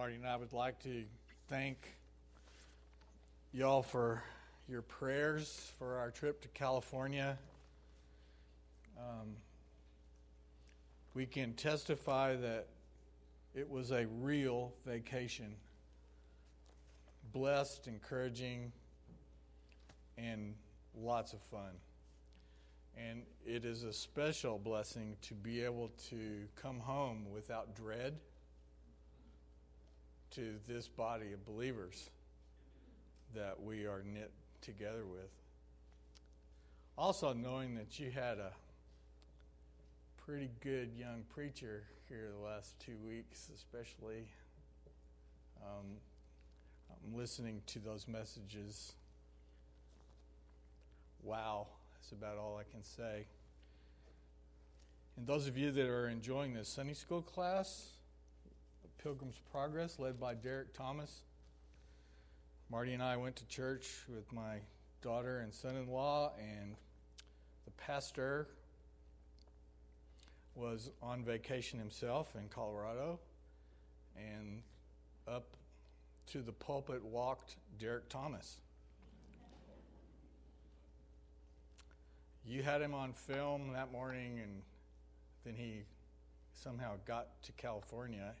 Marty 0.00 0.14
and 0.14 0.26
I 0.26 0.36
would 0.36 0.54
like 0.54 0.82
to 0.84 1.04
thank 1.50 1.76
y'all 3.52 3.82
for 3.82 4.22
your 4.66 4.80
prayers 4.80 5.72
for 5.78 5.98
our 5.98 6.10
trip 6.10 6.40
to 6.40 6.48
California. 6.48 7.36
Um, 8.96 9.36
we 11.12 11.26
can 11.26 11.52
testify 11.52 12.34
that 12.36 12.68
it 13.54 13.68
was 13.68 13.90
a 13.90 14.06
real 14.22 14.72
vacation. 14.86 15.54
Blessed, 17.34 17.86
encouraging, 17.86 18.72
and 20.16 20.54
lots 20.98 21.34
of 21.34 21.42
fun. 21.42 21.72
And 22.96 23.24
it 23.44 23.66
is 23.66 23.82
a 23.82 23.92
special 23.92 24.58
blessing 24.58 25.18
to 25.28 25.34
be 25.34 25.62
able 25.62 25.90
to 26.08 26.46
come 26.56 26.80
home 26.80 27.26
without 27.30 27.76
dread 27.76 28.14
to 30.32 30.54
this 30.68 30.88
body 30.88 31.32
of 31.32 31.44
believers 31.44 32.10
that 33.34 33.62
we 33.62 33.86
are 33.86 34.02
knit 34.04 34.30
together 34.60 35.04
with. 35.04 35.30
Also, 36.96 37.32
knowing 37.32 37.74
that 37.74 37.98
you 37.98 38.10
had 38.10 38.38
a 38.38 38.52
pretty 40.24 40.50
good 40.60 40.90
young 40.96 41.24
preacher 41.34 41.84
here 42.08 42.28
the 42.36 42.44
last 42.44 42.78
two 42.78 42.96
weeks, 43.04 43.50
especially. 43.54 44.28
Um, 45.62 45.86
I'm 46.90 47.16
listening 47.16 47.62
to 47.68 47.78
those 47.78 48.06
messages. 48.06 48.92
Wow, 51.22 51.68
that's 51.94 52.12
about 52.12 52.38
all 52.38 52.58
I 52.58 52.70
can 52.70 52.84
say. 52.84 53.26
And 55.16 55.26
those 55.26 55.46
of 55.46 55.56
you 55.56 55.70
that 55.70 55.86
are 55.86 56.08
enjoying 56.08 56.54
this 56.54 56.68
Sunday 56.68 56.94
school 56.94 57.22
class, 57.22 57.88
Pilgrim's 59.02 59.40
Progress, 59.50 59.98
led 59.98 60.20
by 60.20 60.34
Derek 60.34 60.74
Thomas. 60.74 61.22
Marty 62.70 62.92
and 62.92 63.02
I 63.02 63.16
went 63.16 63.34
to 63.36 63.46
church 63.46 64.04
with 64.06 64.30
my 64.30 64.58
daughter 65.00 65.40
and 65.40 65.54
son 65.54 65.74
in 65.76 65.88
law, 65.88 66.32
and 66.38 66.74
the 67.64 67.70
pastor 67.72 68.48
was 70.54 70.90
on 71.02 71.24
vacation 71.24 71.78
himself 71.78 72.34
in 72.36 72.48
Colorado. 72.48 73.18
And 74.16 74.62
up 75.26 75.56
to 76.26 76.42
the 76.42 76.52
pulpit 76.52 77.02
walked 77.02 77.56
Derek 77.78 78.08
Thomas. 78.10 78.58
You 82.44 82.62
had 82.62 82.82
him 82.82 82.92
on 82.92 83.14
film 83.14 83.72
that 83.72 83.92
morning, 83.92 84.40
and 84.42 84.60
then 85.44 85.54
he 85.54 85.84
somehow 86.52 86.96
got 87.06 87.42
to 87.44 87.52
California 87.52 88.34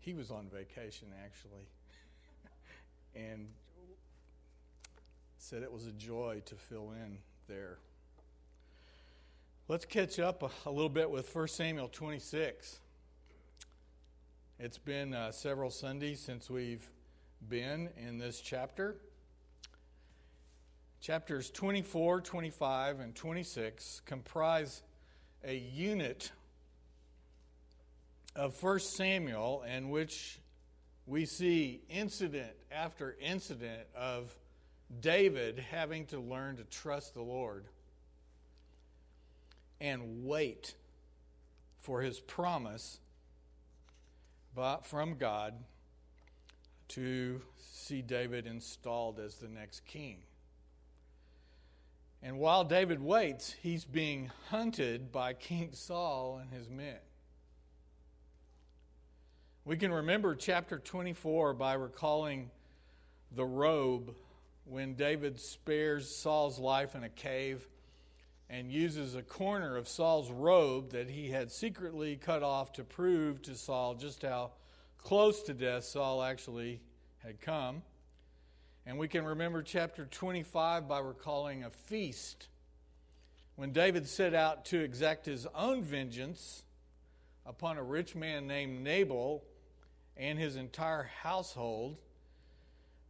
he 0.00 0.14
was 0.14 0.30
on 0.30 0.48
vacation, 0.52 1.08
actually, 1.24 1.68
and 3.14 3.46
said 5.38 5.62
it 5.62 5.72
was 5.72 5.86
a 5.86 5.92
joy 5.92 6.42
to 6.46 6.54
fill 6.54 6.92
in 6.92 7.18
there. 7.48 7.78
Let's 9.68 9.84
catch 9.84 10.18
up 10.18 10.42
a, 10.42 10.68
a 10.68 10.72
little 10.72 10.88
bit 10.88 11.10
with 11.10 11.32
1 11.34 11.48
Samuel 11.48 11.88
26. 11.88 12.80
It's 14.58 14.78
been 14.78 15.14
uh, 15.14 15.32
several 15.32 15.70
Sundays 15.70 16.20
since 16.20 16.50
we've 16.50 16.90
been 17.48 17.88
in 17.96 18.18
this 18.18 18.40
chapter. 18.40 18.96
Chapters 21.00 21.50
24, 21.50 22.20
25, 22.20 23.00
and 23.00 23.14
26 23.14 24.02
comprise 24.04 24.82
a 25.44 25.56
unit 25.56 26.32
of 28.36 28.62
1 28.62 28.78
Samuel, 28.80 29.62
in 29.62 29.90
which 29.90 30.38
we 31.06 31.26
see 31.26 31.82
incident 31.88 32.52
after 32.70 33.16
incident 33.20 33.82
of 33.96 34.34
David 35.00 35.58
having 35.58 36.06
to 36.06 36.20
learn 36.20 36.56
to 36.56 36.64
trust 36.64 37.14
the 37.14 37.22
Lord 37.22 37.66
and 39.80 40.24
wait 40.24 40.74
for 41.78 42.02
his 42.02 42.20
promise 42.20 43.00
from 44.82 45.14
God 45.16 45.54
to 46.88 47.40
see 47.56 48.02
David 48.02 48.46
installed 48.46 49.18
as 49.20 49.36
the 49.36 49.48
next 49.48 49.84
king. 49.86 50.18
And 52.22 52.38
while 52.38 52.64
David 52.64 53.00
waits, 53.00 53.54
he's 53.62 53.84
being 53.84 54.30
hunted 54.50 55.10
by 55.10 55.32
King 55.32 55.70
Saul 55.72 56.38
and 56.42 56.52
his 56.52 56.68
men. 56.68 56.98
We 59.66 59.76
can 59.76 59.92
remember 59.92 60.34
chapter 60.34 60.78
24 60.78 61.52
by 61.52 61.74
recalling 61.74 62.50
the 63.30 63.44
robe 63.44 64.14
when 64.64 64.94
David 64.94 65.38
spares 65.38 66.08
Saul's 66.08 66.58
life 66.58 66.94
in 66.94 67.04
a 67.04 67.10
cave 67.10 67.68
and 68.48 68.72
uses 68.72 69.14
a 69.14 69.22
corner 69.22 69.76
of 69.76 69.86
Saul's 69.86 70.30
robe 70.30 70.92
that 70.92 71.10
he 71.10 71.28
had 71.28 71.52
secretly 71.52 72.16
cut 72.16 72.42
off 72.42 72.72
to 72.72 72.84
prove 72.84 73.42
to 73.42 73.54
Saul 73.54 73.94
just 73.94 74.22
how 74.22 74.52
close 74.96 75.42
to 75.42 75.52
death 75.52 75.84
Saul 75.84 76.22
actually 76.22 76.80
had 77.18 77.38
come. 77.38 77.82
And 78.86 78.96
we 78.98 79.08
can 79.08 79.26
remember 79.26 79.62
chapter 79.62 80.06
25 80.06 80.88
by 80.88 81.00
recalling 81.00 81.64
a 81.64 81.70
feast 81.70 82.48
when 83.56 83.72
David 83.72 84.08
set 84.08 84.32
out 84.32 84.64
to 84.66 84.80
exact 84.80 85.26
his 85.26 85.46
own 85.54 85.82
vengeance 85.82 86.64
upon 87.50 87.76
a 87.76 87.82
rich 87.82 88.14
man 88.14 88.46
named 88.46 88.84
Nabal 88.84 89.42
and 90.16 90.38
his 90.38 90.54
entire 90.54 91.10
household, 91.22 91.96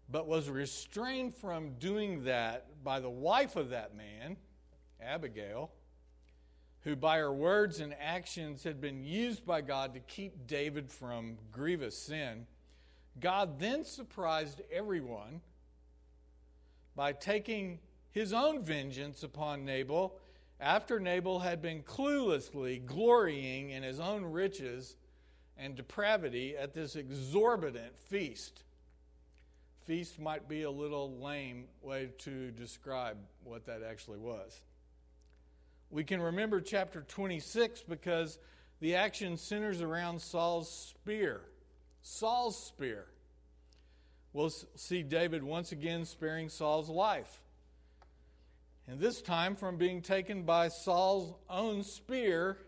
but 0.08 0.26
was 0.26 0.48
restrained 0.48 1.34
from 1.34 1.74
doing 1.74 2.24
that 2.24 2.82
by 2.82 3.00
the 3.00 3.10
wife 3.10 3.54
of 3.54 3.68
that 3.68 3.94
man, 3.94 4.38
Abigail, 4.98 5.70
who 6.84 6.96
by 6.96 7.18
her 7.18 7.32
words 7.32 7.80
and 7.80 7.94
actions 8.00 8.64
had 8.64 8.80
been 8.80 9.04
used 9.04 9.44
by 9.44 9.60
God 9.60 9.92
to 9.92 10.00
keep 10.00 10.46
David 10.46 10.90
from 10.90 11.36
grievous 11.52 11.96
sin. 11.96 12.46
God 13.20 13.60
then 13.60 13.84
surprised 13.84 14.62
everyone 14.72 15.42
by 16.96 17.12
taking 17.12 17.78
his 18.10 18.32
own 18.32 18.64
vengeance 18.64 19.22
upon 19.22 19.66
Nabal 19.66 20.16
after 20.60 21.00
Nabal 21.00 21.40
had 21.40 21.62
been 21.62 21.82
cluelessly 21.82 22.84
glorying 22.84 23.70
in 23.70 23.82
his 23.82 23.98
own 23.98 24.24
riches 24.24 24.96
and 25.56 25.74
depravity 25.74 26.56
at 26.56 26.74
this 26.74 26.96
exorbitant 26.96 27.98
feast. 27.98 28.62
Feast 29.86 30.20
might 30.20 30.48
be 30.48 30.62
a 30.62 30.70
little 30.70 31.18
lame 31.18 31.64
way 31.82 32.10
to 32.18 32.50
describe 32.50 33.16
what 33.42 33.66
that 33.66 33.82
actually 33.82 34.18
was. 34.18 34.60
We 35.90 36.04
can 36.04 36.20
remember 36.20 36.60
chapter 36.60 37.02
26 37.02 37.82
because 37.82 38.38
the 38.80 38.96
action 38.96 39.36
centers 39.36 39.80
around 39.80 40.20
Saul's 40.20 40.70
spear. 40.70 41.40
Saul's 42.02 42.62
spear. 42.62 43.06
We'll 44.32 44.52
see 44.76 45.02
David 45.02 45.42
once 45.42 45.72
again 45.72 46.04
sparing 46.04 46.48
Saul's 46.48 46.88
life. 46.88 47.40
And 48.90 48.98
this 48.98 49.22
time 49.22 49.54
from 49.54 49.76
being 49.76 50.02
taken 50.02 50.42
by 50.42 50.66
Saul's 50.66 51.32
own 51.48 51.84
spear 51.84 52.58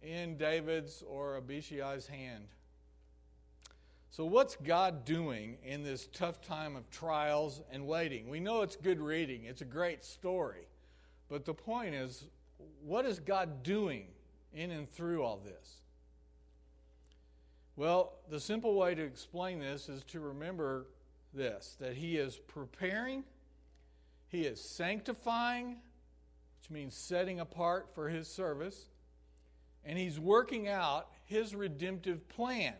in 0.00 0.38
David's 0.38 1.04
or 1.06 1.36
Abishai's 1.36 2.06
hand. 2.06 2.44
So, 4.08 4.24
what's 4.24 4.56
God 4.56 5.04
doing 5.04 5.58
in 5.62 5.84
this 5.84 6.08
tough 6.14 6.40
time 6.40 6.74
of 6.74 6.88
trials 6.88 7.60
and 7.70 7.86
waiting? 7.86 8.30
We 8.30 8.40
know 8.40 8.62
it's 8.62 8.76
good 8.76 8.98
reading, 8.98 9.44
it's 9.44 9.60
a 9.60 9.66
great 9.66 10.06
story. 10.06 10.66
But 11.28 11.44
the 11.44 11.52
point 11.52 11.94
is, 11.94 12.24
what 12.82 13.04
is 13.04 13.20
God 13.20 13.62
doing 13.62 14.06
in 14.54 14.70
and 14.70 14.90
through 14.90 15.22
all 15.22 15.36
this? 15.36 15.82
Well, 17.76 18.14
the 18.30 18.40
simple 18.40 18.74
way 18.74 18.94
to 18.94 19.02
explain 19.02 19.60
this 19.60 19.90
is 19.90 20.02
to 20.04 20.20
remember 20.20 20.86
this 21.34 21.76
that 21.78 21.92
He 21.92 22.16
is 22.16 22.38
preparing, 22.38 23.24
He 24.28 24.42
is 24.42 24.60
sanctifying, 24.60 25.78
which 26.60 26.70
means 26.70 26.94
setting 26.94 27.40
apart 27.40 27.88
for 27.94 28.08
His 28.08 28.28
service 28.28 28.88
and 29.88 29.98
he's 29.98 30.20
working 30.20 30.68
out 30.68 31.08
his 31.24 31.54
redemptive 31.54 32.28
plan. 32.28 32.74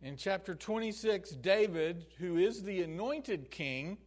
In 0.00 0.16
chapter 0.16 0.54
26, 0.54 1.30
David, 1.32 2.06
who 2.18 2.38
is 2.38 2.62
the 2.62 2.82
anointed 2.82 3.50
king, 3.50 3.98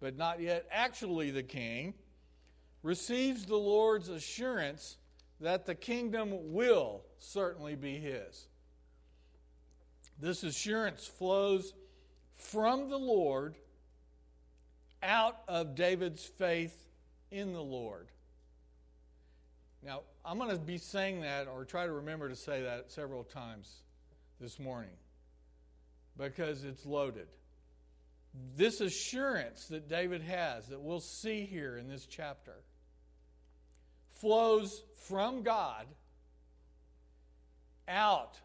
but 0.00 0.16
not 0.16 0.40
yet 0.40 0.66
actually 0.70 1.30
the 1.30 1.44
king, 1.44 1.94
receives 2.82 3.46
the 3.46 3.56
Lord's 3.56 4.08
assurance 4.08 4.98
that 5.40 5.66
the 5.66 5.74
kingdom 5.74 6.52
will 6.52 7.04
certainly 7.18 7.76
be 7.76 7.98
his. 7.98 8.48
This 10.20 10.42
assurance 10.42 11.06
flows 11.06 11.74
from 12.34 12.90
the 12.90 12.98
Lord 12.98 13.54
out 15.02 15.40
of 15.48 15.74
David's 15.74 16.24
faith 16.24 16.86
in 17.30 17.52
the 17.52 17.62
Lord. 17.62 18.08
Now, 19.84 20.02
I'm 20.24 20.38
going 20.38 20.50
to 20.50 20.56
be 20.56 20.78
saying 20.78 21.20
that 21.20 21.46
or 21.46 21.64
try 21.64 21.86
to 21.86 21.92
remember 21.92 22.28
to 22.28 22.36
say 22.36 22.62
that 22.62 22.90
several 22.90 23.24
times 23.24 23.82
this 24.40 24.58
morning 24.58 24.96
because 26.16 26.64
it's 26.64 26.84
loaded. 26.84 27.28
This 28.56 28.80
assurance 28.80 29.66
that 29.68 29.88
David 29.88 30.22
has, 30.22 30.66
that 30.68 30.80
we'll 30.80 31.00
see 31.00 31.44
here 31.44 31.76
in 31.76 31.88
this 31.88 32.06
chapter, 32.06 32.56
flows 34.20 34.82
from 35.06 35.42
God 35.42 35.86
out 37.86 38.38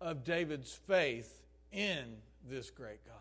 of 0.00 0.24
David's 0.24 0.72
faith 0.72 1.42
in 1.70 2.16
this 2.48 2.70
great 2.70 3.04
God. 3.06 3.17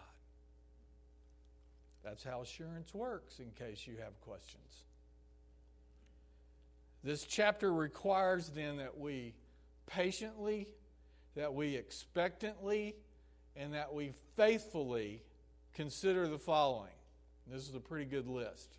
That's 2.07 2.23
how 2.23 2.39
assurance 2.39 2.93
works, 2.93 3.39
in 3.39 3.51
case 3.51 3.85
you 3.85 3.95
have 4.01 4.17
questions. 4.21 4.85
This 7.03 7.25
chapter 7.25 7.73
requires 7.73 8.47
then 8.47 8.77
that 8.77 8.97
we 8.97 9.33
patiently, 9.87 10.69
that 11.35 11.53
we 11.53 11.75
expectantly, 11.75 12.95
and 13.57 13.73
that 13.73 13.93
we 13.93 14.13
faithfully 14.37 15.21
consider 15.73 16.29
the 16.29 16.37
following. 16.37 16.93
This 17.45 17.67
is 17.67 17.75
a 17.75 17.79
pretty 17.81 18.05
good 18.05 18.29
list, 18.29 18.77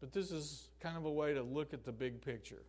but 0.00 0.12
this 0.12 0.32
is 0.32 0.66
kind 0.80 0.96
of 0.96 1.04
a 1.04 1.10
way 1.10 1.34
to 1.34 1.42
look 1.42 1.72
at 1.72 1.84
the 1.84 1.92
big 1.92 2.20
picture. 2.20 2.64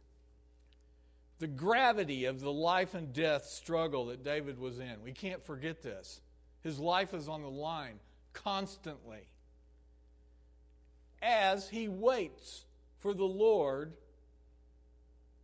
The 1.40 1.48
gravity 1.48 2.26
of 2.26 2.40
the 2.40 2.54
life 2.54 2.94
and 2.94 3.12
death 3.14 3.46
struggle 3.46 4.06
that 4.08 4.24
David 4.24 4.60
was 4.60 4.78
in. 4.78 5.02
We 5.04 5.12
can't 5.12 5.44
forget 5.44 5.82
this. 5.82 6.22
His 6.62 6.78
life 6.78 7.16
is 7.16 7.28
on 7.28 7.42
the 7.42 7.50
line 7.50 8.00
constantly 8.34 9.31
as 11.22 11.70
he 11.70 11.88
waits 11.88 12.66
for 12.98 13.14
the 13.14 13.26
Lord 13.26 13.94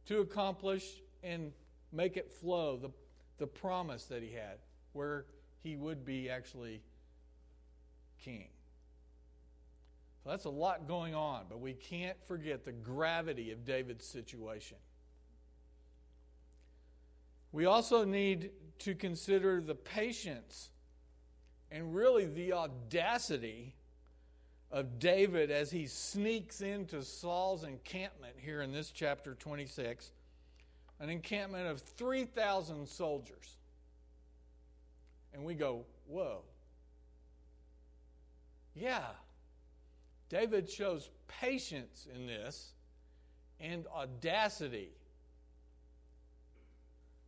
to 0.08 0.20
accomplish 0.20 1.02
and 1.24 1.52
make 1.92 2.18
it 2.18 2.32
flow 2.32 2.78
the, 2.78 2.90
the 3.38 3.48
promise 3.48 4.06
that 4.06 4.22
he 4.22 4.32
had, 4.32 4.60
where 4.94 5.26
he 5.62 5.76
would 5.76 6.06
be 6.06 6.30
actually 6.30 6.82
king. 8.24 8.48
So 10.24 10.30
that's 10.32 10.46
a 10.46 10.50
lot 10.50 10.88
going 10.88 11.16
on, 11.16 11.46
but 11.50 11.60
we 11.60 11.74
can't 11.74 12.18
forget 12.26 12.66
the 12.66 12.72
gravity 12.72 13.52
of 13.52 13.66
David's 13.66 14.06
situation. 14.06 14.78
We 17.52 17.66
also 17.66 18.04
need 18.04 18.52
to 18.80 18.94
consider 18.94 19.62
the 19.62 19.76
patience 19.76 20.70
and 21.72 21.96
really 21.96 22.26
the 22.26 22.54
audacity 22.54 23.74
of 24.72 25.00
David 25.00 25.50
as 25.50 25.72
he 25.72 25.88
sneaks 25.88 26.62
into 26.62 27.04
Saul's 27.04 27.64
encampment 27.64 28.36
here 28.38 28.62
in 28.62 28.72
this 28.72 28.92
chapter 28.92 29.34
26, 29.36 30.12
an 31.00 31.10
encampment 31.10 31.68
of 31.68 31.82
3,000 31.82 32.88
soldiers. 32.88 33.56
And 35.34 35.46
we 35.46 35.54
go, 35.54 35.86
whoa. 36.08 36.42
Yeah, 38.76 39.06
David 40.30 40.70
shows 40.70 41.10
patience 41.28 42.08
in 42.14 42.28
this 42.28 42.74
and 43.60 43.88
audacity. 43.88 44.92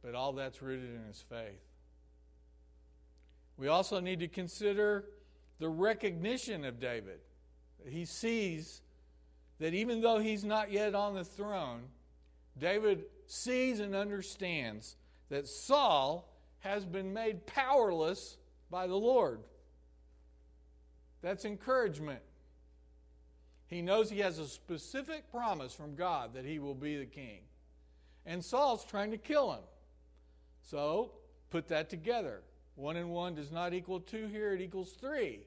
But 0.04 0.16
all 0.16 0.34
that's 0.34 0.62
rooted 0.62 0.94
in 0.94 1.06
his 1.08 1.22
faith. 1.22 1.62
We 3.58 3.68
also 3.68 4.00
need 4.00 4.20
to 4.20 4.28
consider 4.28 5.06
the 5.60 5.70
recognition 5.70 6.64
of 6.64 6.80
David. 6.80 7.20
He 7.88 8.06
sees 8.06 8.82
that 9.60 9.74
even 9.74 10.02
though 10.02 10.20
he's 10.20 10.44
not 10.44 10.72
yet 10.72 10.96
on 10.96 11.16
the 11.16 11.24
throne, 11.24 11.82
David 12.58 13.06
sees 13.28 13.80
and 13.80 13.96
understands 13.96 14.96
that 15.30 15.48
Saul 15.48 16.34
has 16.60 16.86
been 16.86 17.14
made 17.14 17.46
powerless 17.46 18.38
by 18.70 18.88
the 18.88 18.96
Lord. 18.96 19.40
That's 21.22 21.46
encouragement. 21.46 22.22
He 23.68 23.82
knows 23.82 24.10
he 24.10 24.20
has 24.20 24.40
a 24.40 24.48
specific 24.48 25.32
promise 25.32 25.74
from 25.74 25.96
God 25.96 26.34
that 26.34 26.46
he 26.46 26.60
will 26.60 26.76
be 26.76 26.98
the 26.98 27.06
king. 27.06 27.42
And 28.26 28.44
Saul's 28.44 28.84
trying 28.84 29.12
to 29.12 29.18
kill 29.18 29.54
him. 29.54 29.64
So, 30.64 31.12
put 31.50 31.68
that 31.68 31.90
together. 31.90 32.42
One 32.76 32.96
and 32.96 33.10
one 33.10 33.36
does 33.36 33.52
not 33.52 33.74
equal 33.74 34.00
two 34.00 34.28
here, 34.28 34.54
it 34.54 34.62
equals 34.62 34.94
three. 34.94 35.42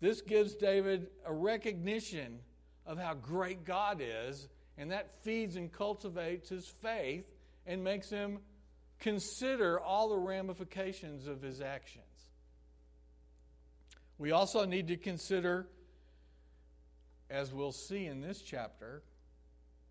This 0.00 0.20
gives 0.20 0.54
David 0.54 1.08
a 1.24 1.32
recognition 1.32 2.40
of 2.86 2.98
how 2.98 3.14
great 3.14 3.64
God 3.64 4.00
is, 4.02 4.48
and 4.76 4.90
that 4.90 5.22
feeds 5.22 5.56
and 5.56 5.72
cultivates 5.72 6.48
his 6.48 6.66
faith 6.66 7.24
and 7.66 7.82
makes 7.82 8.10
him 8.10 8.40
consider 9.00 9.80
all 9.80 10.08
the 10.08 10.18
ramifications 10.18 11.26
of 11.26 11.40
his 11.42 11.60
actions. 11.60 12.04
We 14.18 14.30
also 14.30 14.64
need 14.64 14.88
to 14.88 14.96
consider, 14.96 15.66
as 17.30 17.52
we'll 17.52 17.72
see 17.72 18.06
in 18.06 18.20
this 18.20 18.42
chapter, 18.42 19.02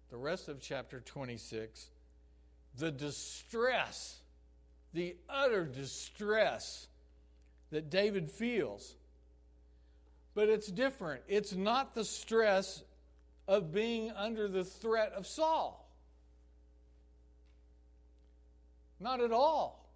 the 0.10 0.18
rest 0.18 0.48
of 0.48 0.62
chapter 0.62 1.00
26, 1.00 1.90
the 2.78 2.92
distress, 2.92 4.20
the 4.94 5.16
utter 5.28 5.66
distress 5.66 6.88
that 7.72 7.90
David 7.90 8.30
feels 8.30 8.96
but 10.36 10.50
it's 10.50 10.68
different. 10.68 11.22
It's 11.28 11.54
not 11.54 11.94
the 11.96 12.04
stress 12.04 12.84
of 13.48 13.72
being 13.72 14.12
under 14.12 14.48
the 14.48 14.64
threat 14.64 15.14
of 15.16 15.28
Saul. 15.28 15.80
Not 19.00 19.22
at 19.22 19.32
all. 19.32 19.90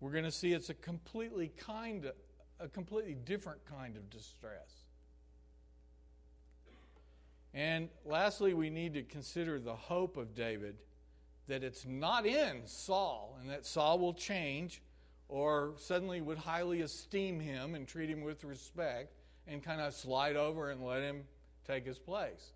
We're 0.00 0.12
going 0.12 0.24
to 0.24 0.30
see 0.30 0.52
it's 0.52 0.68
a 0.68 0.74
completely 0.74 1.48
kind 1.56 2.04
of, 2.04 2.12
a 2.60 2.68
completely 2.68 3.14
different 3.14 3.64
kind 3.64 3.96
of 3.96 4.10
distress. 4.10 4.84
And 7.54 7.88
lastly, 8.04 8.52
we 8.52 8.68
need 8.68 8.94
to 8.94 9.02
consider 9.02 9.58
the 9.58 9.74
hope 9.74 10.16
of 10.16 10.34
David 10.34 10.76
that 11.46 11.62
it's 11.62 11.86
not 11.86 12.26
in 12.26 12.62
Saul 12.66 13.38
and 13.40 13.48
that 13.50 13.64
Saul 13.64 13.98
will 13.98 14.14
change 14.14 14.82
or 15.28 15.74
suddenly 15.78 16.20
would 16.20 16.38
highly 16.38 16.82
esteem 16.82 17.40
him 17.40 17.74
and 17.74 17.86
treat 17.86 18.10
him 18.10 18.22
with 18.22 18.44
respect 18.44 19.14
and 19.46 19.62
kind 19.62 19.80
of 19.80 19.94
slide 19.94 20.36
over 20.36 20.70
and 20.70 20.84
let 20.84 21.02
him 21.02 21.24
take 21.66 21.86
his 21.86 21.98
place. 21.98 22.52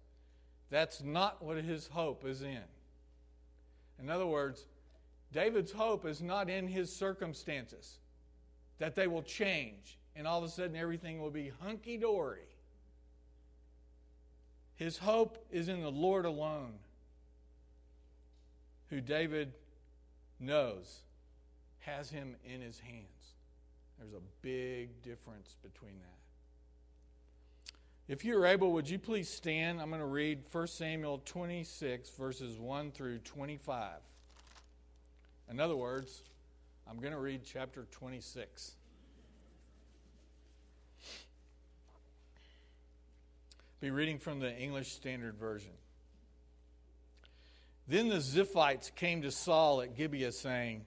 That's 0.70 1.02
not 1.02 1.42
what 1.42 1.56
his 1.58 1.86
hope 1.86 2.24
is 2.24 2.42
in. 2.42 2.62
In 3.98 4.10
other 4.10 4.26
words, 4.26 4.66
David's 5.32 5.72
hope 5.72 6.06
is 6.06 6.22
not 6.22 6.48
in 6.48 6.68
his 6.68 6.94
circumstances, 6.94 7.98
that 8.78 8.94
they 8.94 9.06
will 9.06 9.22
change 9.22 9.98
and 10.18 10.26
all 10.26 10.38
of 10.38 10.44
a 10.44 10.48
sudden 10.48 10.74
everything 10.74 11.20
will 11.20 11.30
be 11.30 11.52
hunky 11.62 11.96
dory. 11.96 12.42
His 14.74 14.98
hope 14.98 15.44
is 15.50 15.68
in 15.68 15.80
the 15.80 15.90
Lord 15.90 16.24
alone, 16.24 16.74
who 18.90 19.00
David 19.00 19.52
knows 20.40 21.02
has 21.96 22.10
him 22.10 22.36
in 22.44 22.60
his 22.60 22.78
hands. 22.78 23.34
There's 23.98 24.12
a 24.12 24.22
big 24.42 25.02
difference 25.02 25.56
between 25.62 25.98
that. 26.00 26.18
If 28.12 28.24
you're 28.24 28.46
able, 28.46 28.72
would 28.72 28.88
you 28.88 28.98
please 28.98 29.28
stand? 29.28 29.80
I'm 29.80 29.88
going 29.88 30.00
to 30.00 30.06
read 30.06 30.42
1 30.50 30.66
Samuel 30.66 31.20
26, 31.24 32.10
verses 32.10 32.58
1 32.58 32.92
through 32.92 33.18
25. 33.18 33.92
In 35.50 35.60
other 35.60 35.76
words, 35.76 36.22
I'm 36.88 37.00
going 37.00 37.12
to 37.12 37.18
read 37.18 37.42
chapter 37.44 37.86
26. 37.90 38.72
Be 43.80 43.90
reading 43.90 44.18
from 44.18 44.40
the 44.40 44.56
English 44.56 44.92
Standard 44.92 45.36
Version. 45.36 45.72
Then 47.86 48.08
the 48.08 48.16
Ziphites 48.16 48.94
came 48.94 49.22
to 49.22 49.30
Saul 49.30 49.82
at 49.82 49.96
Gibeah, 49.96 50.32
saying, 50.32 50.84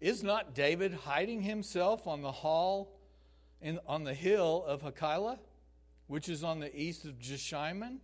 is 0.00 0.22
not 0.22 0.54
David 0.54 0.94
hiding 0.94 1.42
himself 1.42 2.06
on 2.06 2.22
the 2.22 2.32
hall 2.32 2.96
in, 3.60 3.78
on 3.86 4.04
the 4.04 4.14
hill 4.14 4.64
of 4.66 4.82
Hachilah, 4.82 5.38
which 6.06 6.28
is 6.28 6.42
on 6.42 6.60
the 6.60 6.74
east 6.74 7.04
of 7.04 7.18
Jeshimon? 7.18 7.98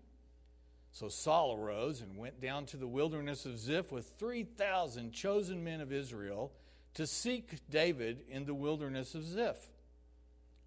So 0.92 1.08
Saul 1.08 1.54
arose 1.54 2.00
and 2.00 2.16
went 2.16 2.40
down 2.40 2.66
to 2.66 2.76
the 2.76 2.86
wilderness 2.86 3.44
of 3.44 3.58
Ziph 3.58 3.92
with 3.92 4.12
3,000 4.18 5.12
chosen 5.12 5.62
men 5.62 5.80
of 5.80 5.92
Israel 5.92 6.52
to 6.94 7.06
seek 7.06 7.58
David 7.68 8.22
in 8.30 8.46
the 8.46 8.54
wilderness 8.54 9.14
of 9.14 9.24
Ziph. 9.24 9.68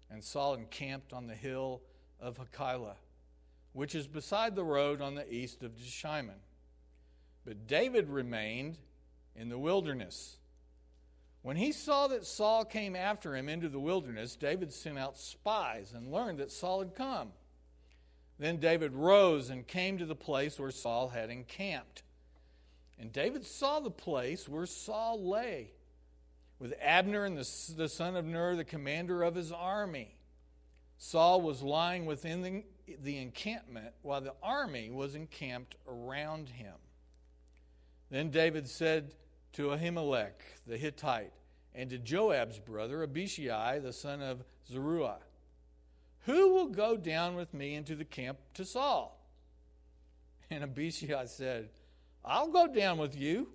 And 0.08 0.22
Saul 0.22 0.54
encamped 0.54 1.12
on 1.12 1.26
the 1.26 1.34
hill 1.34 1.82
of 2.20 2.38
Hachilah, 2.38 2.96
which 3.72 3.94
is 3.94 4.06
beside 4.06 4.54
the 4.54 4.64
road 4.64 5.00
on 5.00 5.14
the 5.14 5.32
east 5.32 5.62
of 5.62 5.76
Jeshimon. 5.76 6.38
But 7.44 7.66
David 7.66 8.08
remained 8.08 8.78
in 9.34 9.48
the 9.48 9.58
wilderness. 9.58 10.36
When 11.42 11.56
he 11.56 11.72
saw 11.72 12.06
that 12.08 12.26
Saul 12.26 12.64
came 12.64 12.94
after 12.94 13.34
him 13.34 13.48
into 13.48 13.68
the 13.68 13.80
wilderness, 13.80 14.36
David 14.36 14.72
sent 14.72 14.98
out 14.98 15.16
spies 15.16 15.92
and 15.94 16.12
learned 16.12 16.38
that 16.38 16.52
Saul 16.52 16.80
had 16.80 16.94
come. 16.94 17.30
Then 18.38 18.58
David 18.58 18.92
rose 18.92 19.48
and 19.50 19.66
came 19.66 19.98
to 19.98 20.06
the 20.06 20.14
place 20.14 20.58
where 20.58 20.70
Saul 20.70 21.08
had 21.08 21.30
encamped. 21.30 22.02
And 22.98 23.12
David 23.12 23.46
saw 23.46 23.80
the 23.80 23.90
place 23.90 24.48
where 24.48 24.66
Saul 24.66 25.28
lay. 25.28 25.72
with 26.60 26.74
Abner 26.80 27.24
and 27.24 27.36
the, 27.36 27.74
the 27.74 27.88
son 27.88 28.14
of 28.14 28.24
Ner, 28.26 28.54
the 28.54 28.64
commander 28.64 29.22
of 29.22 29.34
his 29.34 29.50
army. 29.50 30.14
Saul 30.98 31.40
was 31.40 31.62
lying 31.62 32.04
within 32.04 32.42
the, 32.42 32.64
the 33.02 33.16
encampment 33.16 33.94
while 34.02 34.20
the 34.20 34.34
army 34.42 34.90
was 34.90 35.14
encamped 35.14 35.74
around 35.88 36.50
him. 36.50 36.74
Then 38.10 38.30
David 38.30 38.68
said 38.68 39.14
to 39.54 39.68
Ahimelech 39.68 40.32
the 40.66 40.76
Hittite 40.76 41.32
and 41.74 41.90
to 41.90 41.98
Joab's 41.98 42.58
brother 42.58 43.02
Abishai 43.02 43.78
the 43.78 43.92
son 43.92 44.22
of 44.22 44.44
Zeruiah, 44.68 45.18
Who 46.26 46.54
will 46.54 46.68
go 46.68 46.96
down 46.96 47.36
with 47.36 47.54
me 47.54 47.74
into 47.74 47.94
the 47.94 48.04
camp 48.04 48.38
to 48.54 48.64
Saul? 48.64 49.16
And 50.50 50.64
Abishai 50.64 51.26
said, 51.26 51.70
I'll 52.24 52.48
go 52.48 52.66
down 52.66 52.98
with 52.98 53.16
you. 53.16 53.48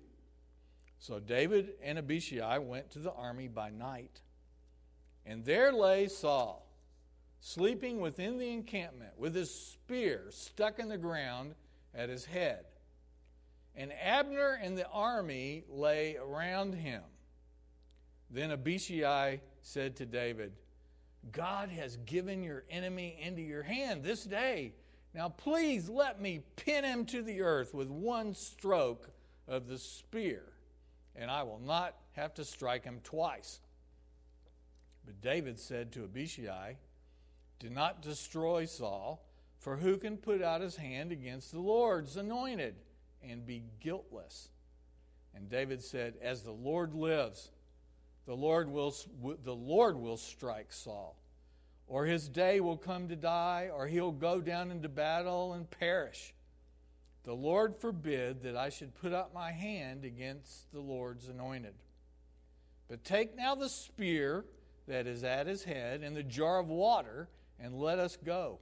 So 0.98 1.20
David 1.20 1.74
and 1.82 1.98
Abishai 1.98 2.58
went 2.58 2.90
to 2.92 2.98
the 2.98 3.12
army 3.12 3.48
by 3.48 3.70
night. 3.70 4.22
And 5.26 5.44
there 5.44 5.72
lay 5.72 6.08
Saul, 6.08 6.66
sleeping 7.40 8.00
within 8.00 8.38
the 8.38 8.50
encampment, 8.50 9.18
with 9.18 9.34
his 9.34 9.54
spear 9.54 10.26
stuck 10.30 10.78
in 10.78 10.88
the 10.88 10.98
ground 10.98 11.54
at 11.94 12.08
his 12.08 12.24
head. 12.24 12.64
And 13.76 13.92
Abner 13.92 14.58
and 14.62 14.76
the 14.76 14.88
army 14.88 15.64
lay 15.68 16.16
around 16.16 16.74
him. 16.74 17.02
Then 18.30 18.50
Abishai 18.50 19.40
said 19.60 19.96
to 19.96 20.06
David, 20.06 20.52
God 21.32 21.68
has 21.70 21.96
given 21.98 22.42
your 22.42 22.64
enemy 22.70 23.18
into 23.20 23.42
your 23.42 23.62
hand 23.62 24.02
this 24.02 24.24
day. 24.24 24.72
Now 25.14 25.28
please 25.28 25.88
let 25.88 26.20
me 26.20 26.42
pin 26.56 26.84
him 26.84 27.04
to 27.06 27.22
the 27.22 27.42
earth 27.42 27.74
with 27.74 27.88
one 27.88 28.34
stroke 28.34 29.10
of 29.48 29.66
the 29.66 29.78
spear 29.78 30.52
and 31.18 31.30
I 31.30 31.42
will 31.42 31.60
not 31.60 31.94
have 32.12 32.34
to 32.34 32.44
strike 32.44 32.84
him 32.84 33.00
twice. 33.02 33.60
But 35.04 35.20
David 35.20 35.58
said 35.58 35.92
to 35.92 36.04
Abishai, 36.04 36.76
Do 37.58 37.70
not 37.70 38.02
destroy 38.02 38.66
Saul, 38.66 39.24
for 39.58 39.76
who 39.76 39.96
can 39.96 40.16
put 40.16 40.42
out 40.42 40.60
his 40.60 40.76
hand 40.76 41.12
against 41.12 41.52
the 41.52 41.60
Lord's 41.60 42.16
anointed 42.16 42.74
and 43.22 43.46
be 43.46 43.64
guiltless? 43.80 44.48
And 45.34 45.48
David 45.48 45.82
said, 45.82 46.14
As 46.22 46.42
the 46.42 46.52
Lord 46.52 46.94
lives, 46.94 47.50
the 48.26 48.34
Lord 48.34 48.68
will, 48.68 48.94
the 49.44 49.54
Lord 49.54 49.96
will 49.96 50.16
strike 50.16 50.72
Saul, 50.72 51.16
or 51.86 52.06
his 52.06 52.28
day 52.28 52.60
will 52.60 52.76
come 52.76 53.08
to 53.08 53.16
die, 53.16 53.70
or 53.72 53.86
he'll 53.86 54.12
go 54.12 54.40
down 54.40 54.70
into 54.70 54.88
battle 54.88 55.52
and 55.52 55.70
perish. 55.70 56.34
The 57.24 57.34
Lord 57.34 57.76
forbid 57.76 58.42
that 58.42 58.56
I 58.56 58.68
should 58.68 58.94
put 58.94 59.12
up 59.12 59.34
my 59.34 59.52
hand 59.52 60.04
against 60.04 60.72
the 60.72 60.80
Lord's 60.80 61.28
anointed. 61.28 61.74
But 62.88 63.04
take 63.04 63.36
now 63.36 63.54
the 63.54 63.68
spear 63.68 64.44
that 64.86 65.06
is 65.06 65.24
at 65.24 65.46
his 65.46 65.64
head 65.64 66.02
and 66.02 66.16
the 66.16 66.22
jar 66.22 66.60
of 66.60 66.68
water, 66.68 67.28
and 67.58 67.74
let 67.74 67.98
us 67.98 68.16
go. 68.16 68.60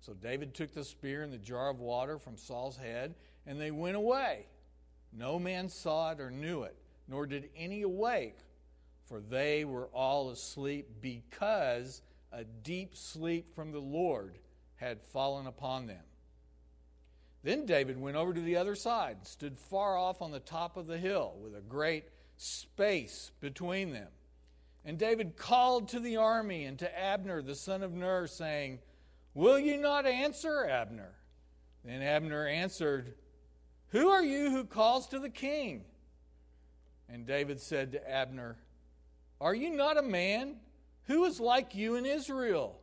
So 0.00 0.14
David 0.14 0.54
took 0.54 0.72
the 0.72 0.84
spear 0.84 1.22
and 1.22 1.32
the 1.32 1.38
jar 1.38 1.68
of 1.68 1.80
water 1.80 2.18
from 2.18 2.36
Saul's 2.36 2.76
head, 2.76 3.14
and 3.46 3.60
they 3.60 3.70
went 3.70 3.96
away. 3.96 4.46
No 5.12 5.38
man 5.38 5.68
saw 5.68 6.12
it 6.12 6.20
or 6.20 6.30
knew 6.30 6.62
it, 6.62 6.76
nor 7.08 7.26
did 7.26 7.48
any 7.56 7.82
awake, 7.82 8.38
for 9.06 9.20
they 9.20 9.64
were 9.64 9.86
all 9.86 10.30
asleep 10.30 10.88
because 11.00 12.02
a 12.32 12.44
deep 12.44 12.94
sleep 12.94 13.54
from 13.54 13.72
the 13.72 13.80
Lord 13.80 14.38
had 14.76 15.02
fallen 15.02 15.46
upon 15.46 15.86
them. 15.86 16.04
Then 17.42 17.66
David 17.66 17.98
went 17.98 18.16
over 18.16 18.34
to 18.34 18.40
the 18.40 18.56
other 18.56 18.74
side 18.74 19.16
and 19.18 19.26
stood 19.26 19.58
far 19.58 19.96
off 19.96 20.20
on 20.20 20.30
the 20.30 20.40
top 20.40 20.76
of 20.76 20.86
the 20.86 20.98
hill 20.98 21.34
with 21.42 21.54
a 21.54 21.60
great 21.60 22.04
space 22.36 23.32
between 23.40 23.92
them. 23.92 24.08
And 24.84 24.98
David 24.98 25.36
called 25.36 25.88
to 25.88 26.00
the 26.00 26.16
army 26.16 26.64
and 26.64 26.78
to 26.78 26.98
Abner, 26.98 27.42
the 27.42 27.54
son 27.54 27.82
of 27.82 27.92
Ner, 27.92 28.26
saying, 28.26 28.80
Will 29.34 29.58
you 29.58 29.76
not 29.76 30.06
answer, 30.06 30.64
Abner? 30.64 31.12
Then 31.84 32.02
Abner 32.02 32.46
answered, 32.46 33.14
Who 33.90 34.08
are 34.08 34.22
you 34.22 34.50
who 34.50 34.64
calls 34.64 35.06
to 35.08 35.18
the 35.18 35.30
king? 35.30 35.84
And 37.08 37.26
David 37.26 37.60
said 37.60 37.92
to 37.92 38.10
Abner, 38.10 38.56
Are 39.40 39.54
you 39.54 39.70
not 39.70 39.96
a 39.96 40.02
man? 40.02 40.56
Who 41.04 41.24
is 41.24 41.40
like 41.40 41.74
you 41.74 41.96
in 41.96 42.04
Israel? 42.04 42.78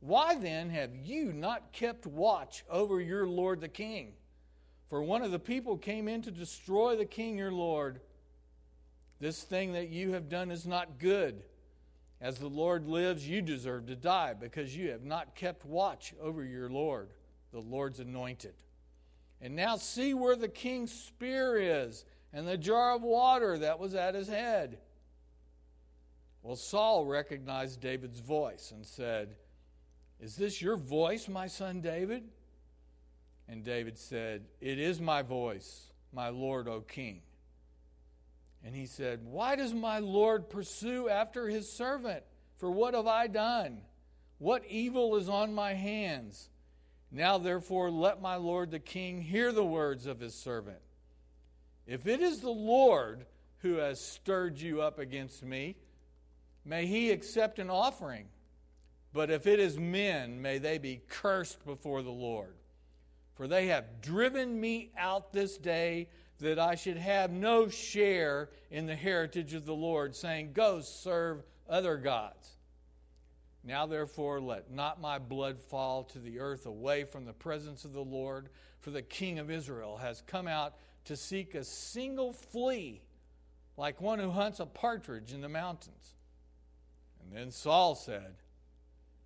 Why 0.00 0.36
then 0.36 0.70
have 0.70 0.94
you 0.94 1.32
not 1.32 1.72
kept 1.72 2.06
watch 2.06 2.64
over 2.70 3.00
your 3.00 3.26
Lord 3.26 3.60
the 3.60 3.68
king? 3.68 4.12
For 4.88 5.02
one 5.02 5.22
of 5.22 5.32
the 5.32 5.40
people 5.40 5.76
came 5.76 6.06
in 6.06 6.22
to 6.22 6.30
destroy 6.30 6.96
the 6.96 7.04
king 7.04 7.36
your 7.36 7.50
Lord. 7.50 8.00
This 9.18 9.42
thing 9.42 9.72
that 9.72 9.88
you 9.88 10.12
have 10.12 10.28
done 10.28 10.52
is 10.52 10.64
not 10.64 11.00
good. 11.00 11.42
As 12.20 12.38
the 12.38 12.48
Lord 12.48 12.86
lives, 12.86 13.28
you 13.28 13.42
deserve 13.42 13.86
to 13.86 13.96
die 13.96 14.34
because 14.34 14.76
you 14.76 14.90
have 14.90 15.02
not 15.02 15.34
kept 15.34 15.66
watch 15.66 16.14
over 16.20 16.44
your 16.44 16.70
Lord, 16.70 17.10
the 17.52 17.60
Lord's 17.60 17.98
anointed. 17.98 18.54
And 19.40 19.54
now 19.54 19.76
see 19.76 20.14
where 20.14 20.36
the 20.36 20.48
king's 20.48 20.92
spear 20.92 21.56
is 21.56 22.04
and 22.32 22.46
the 22.46 22.56
jar 22.56 22.94
of 22.94 23.02
water 23.02 23.58
that 23.58 23.78
was 23.78 23.94
at 23.94 24.14
his 24.14 24.28
head. 24.28 24.78
Well, 26.42 26.56
Saul 26.56 27.04
recognized 27.04 27.80
David's 27.80 28.20
voice 28.20 28.70
and 28.70 28.86
said, 28.86 29.36
is 30.20 30.36
this 30.36 30.62
your 30.62 30.76
voice, 30.76 31.28
my 31.28 31.46
son 31.46 31.80
David? 31.80 32.24
And 33.48 33.62
David 33.64 33.98
said, 33.98 34.46
It 34.60 34.78
is 34.78 35.00
my 35.00 35.22
voice, 35.22 35.92
my 36.12 36.30
Lord, 36.30 36.68
O 36.68 36.80
king. 36.80 37.20
And 38.64 38.74
he 38.74 38.86
said, 38.86 39.20
Why 39.24 39.56
does 39.56 39.74
my 39.74 39.98
Lord 39.98 40.48
pursue 40.48 41.08
after 41.08 41.48
his 41.48 41.70
servant? 41.70 42.24
For 42.56 42.70
what 42.70 42.94
have 42.94 43.06
I 43.06 43.26
done? 43.26 43.82
What 44.38 44.64
evil 44.68 45.16
is 45.16 45.28
on 45.28 45.54
my 45.54 45.74
hands? 45.74 46.48
Now, 47.16 47.38
therefore, 47.38 47.90
let 47.90 48.20
my 48.20 48.36
Lord 48.36 48.70
the 48.70 48.78
king 48.78 49.20
hear 49.22 49.50
the 49.50 49.64
words 49.64 50.06
of 50.06 50.20
his 50.20 50.34
servant. 50.34 50.78
If 51.86 52.06
it 52.06 52.20
is 52.20 52.40
the 52.40 52.50
Lord 52.50 53.26
who 53.58 53.74
has 53.76 54.00
stirred 54.00 54.60
you 54.60 54.82
up 54.82 54.98
against 54.98 55.42
me, 55.42 55.76
may 56.64 56.86
he 56.86 57.10
accept 57.10 57.58
an 57.58 57.70
offering 57.70 58.28
but 59.16 59.30
if 59.30 59.46
it 59.46 59.58
is 59.58 59.78
men, 59.78 60.42
may 60.42 60.58
they 60.58 60.76
be 60.76 61.00
cursed 61.08 61.64
before 61.64 62.02
the 62.02 62.10
Lord. 62.10 62.54
For 63.34 63.48
they 63.48 63.68
have 63.68 64.02
driven 64.02 64.60
me 64.60 64.90
out 64.94 65.32
this 65.32 65.56
day 65.56 66.10
that 66.40 66.58
I 66.58 66.74
should 66.74 66.98
have 66.98 67.30
no 67.30 67.66
share 67.66 68.50
in 68.70 68.84
the 68.84 68.94
heritage 68.94 69.54
of 69.54 69.64
the 69.64 69.74
Lord, 69.74 70.14
saying, 70.14 70.52
Go 70.52 70.82
serve 70.82 71.44
other 71.66 71.96
gods. 71.96 72.55
Now, 73.66 73.86
therefore, 73.86 74.40
let 74.40 74.70
not 74.70 75.00
my 75.00 75.18
blood 75.18 75.60
fall 75.60 76.04
to 76.04 76.20
the 76.20 76.38
earth 76.38 76.66
away 76.66 77.02
from 77.02 77.24
the 77.24 77.32
presence 77.32 77.84
of 77.84 77.92
the 77.92 78.04
Lord, 78.04 78.48
for 78.78 78.90
the 78.90 79.02
king 79.02 79.40
of 79.40 79.50
Israel 79.50 79.96
has 79.96 80.22
come 80.24 80.46
out 80.46 80.76
to 81.06 81.16
seek 81.16 81.54
a 81.56 81.64
single 81.64 82.32
flea, 82.32 83.02
like 83.76 84.00
one 84.00 84.20
who 84.20 84.30
hunts 84.30 84.60
a 84.60 84.66
partridge 84.66 85.32
in 85.32 85.40
the 85.40 85.48
mountains. 85.48 86.14
And 87.20 87.36
then 87.36 87.50
Saul 87.50 87.96
said, 87.96 88.36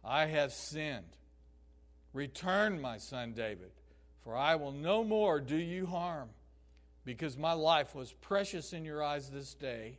I 0.02 0.25
have 0.25 0.54
sinned. 0.54 1.18
Return, 2.14 2.80
my 2.80 2.97
son 2.97 3.35
David, 3.35 3.73
for 4.25 4.35
I 4.35 4.54
will 4.54 4.73
no 4.73 5.04
more 5.04 5.38
do 5.38 5.56
you 5.56 5.85
harm, 5.85 6.30
because 7.04 7.37
my 7.37 7.52
life 7.52 7.94
was 7.94 8.14
precious 8.14 8.73
in 8.73 8.87
your 8.87 9.02
eyes 9.02 9.28
this 9.28 9.52
day. 9.52 9.99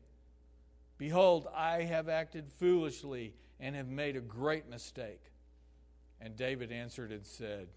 Behold, 0.97 1.47
I 1.55 1.83
have 1.83 2.09
acted 2.09 2.47
foolishly 2.59 3.35
and 3.61 3.75
have 3.75 3.87
made 3.87 4.17
a 4.17 4.21
great 4.21 4.69
mistake. 4.69 5.21
And 6.19 6.35
David 6.35 6.69
answered 6.71 7.13
and 7.13 7.25
said, 7.25 7.69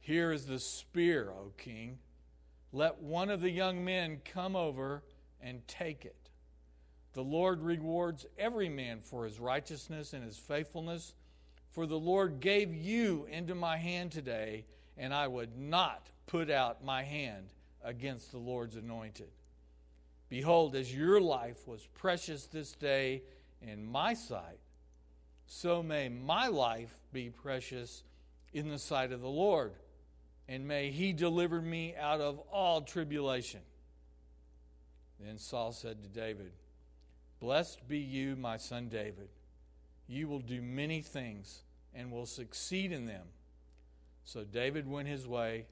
Here 0.00 0.32
is 0.32 0.46
the 0.46 0.58
spear, 0.58 1.30
O 1.30 1.52
king. 1.56 1.98
Let 2.72 3.00
one 3.00 3.30
of 3.30 3.40
the 3.40 3.50
young 3.50 3.84
men 3.84 4.20
come 4.24 4.56
over 4.56 5.04
and 5.40 5.66
take 5.68 6.04
it. 6.04 6.30
The 7.12 7.22
Lord 7.22 7.62
rewards 7.62 8.26
every 8.36 8.68
man 8.68 9.00
for 9.00 9.24
his 9.24 9.38
righteousness 9.38 10.12
and 10.12 10.24
his 10.24 10.36
faithfulness 10.36 11.14
for 11.76 11.86
the 11.86 11.98
Lord 11.98 12.40
gave 12.40 12.74
you 12.74 13.26
into 13.30 13.54
my 13.54 13.76
hand 13.76 14.10
today, 14.10 14.64
and 14.96 15.12
I 15.12 15.28
would 15.28 15.58
not 15.58 16.08
put 16.26 16.50
out 16.50 16.82
my 16.82 17.02
hand 17.02 17.52
against 17.84 18.32
the 18.32 18.38
Lord's 18.38 18.76
anointed. 18.76 19.28
Behold, 20.30 20.74
as 20.74 20.94
your 20.94 21.20
life 21.20 21.68
was 21.68 21.86
precious 21.92 22.46
this 22.46 22.72
day 22.72 23.24
in 23.60 23.84
my 23.84 24.14
sight, 24.14 24.58
so 25.46 25.82
may 25.82 26.08
my 26.08 26.48
life 26.48 26.94
be 27.12 27.30
precious 27.30 28.02
in 28.52 28.68
the 28.68 28.78
sight 28.78 29.12
of 29.12 29.20
the 29.20 29.28
Lord, 29.28 29.72
and 30.48 30.66
may 30.66 30.90
he 30.90 31.12
deliver 31.12 31.60
me 31.60 31.94
out 31.98 32.20
of 32.20 32.38
all 32.52 32.80
tribulation. 32.82 33.60
Then 35.20 35.38
Saul 35.38 35.72
said 35.72 36.02
to 36.02 36.08
David, 36.08 36.52
Blessed 37.40 37.86
be 37.88 37.98
you, 37.98 38.36
my 38.36 38.56
son 38.56 38.88
David. 38.88 39.28
You 40.08 40.28
will 40.28 40.40
do 40.40 40.62
many 40.62 41.02
things 41.02 41.62
and 41.94 42.10
will 42.10 42.26
succeed 42.26 42.92
in 42.92 43.06
them. 43.06 43.26
So 44.24 44.44
David 44.44 44.88
went 44.88 45.08
his 45.08 45.26
way, 45.26 45.66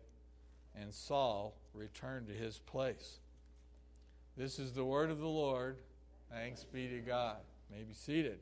and 0.75 0.93
Saul 0.93 1.54
returned 1.73 2.28
to 2.28 2.33
his 2.33 2.59
place. 2.59 3.19
This 4.37 4.59
is 4.59 4.73
the 4.73 4.85
word 4.85 5.11
of 5.11 5.19
the 5.19 5.26
Lord. 5.26 5.76
Thanks 6.31 6.64
be 6.64 6.88
to 6.88 7.00
God. 7.00 7.37
May 7.71 7.83
be 7.83 7.95
seated. 7.95 8.38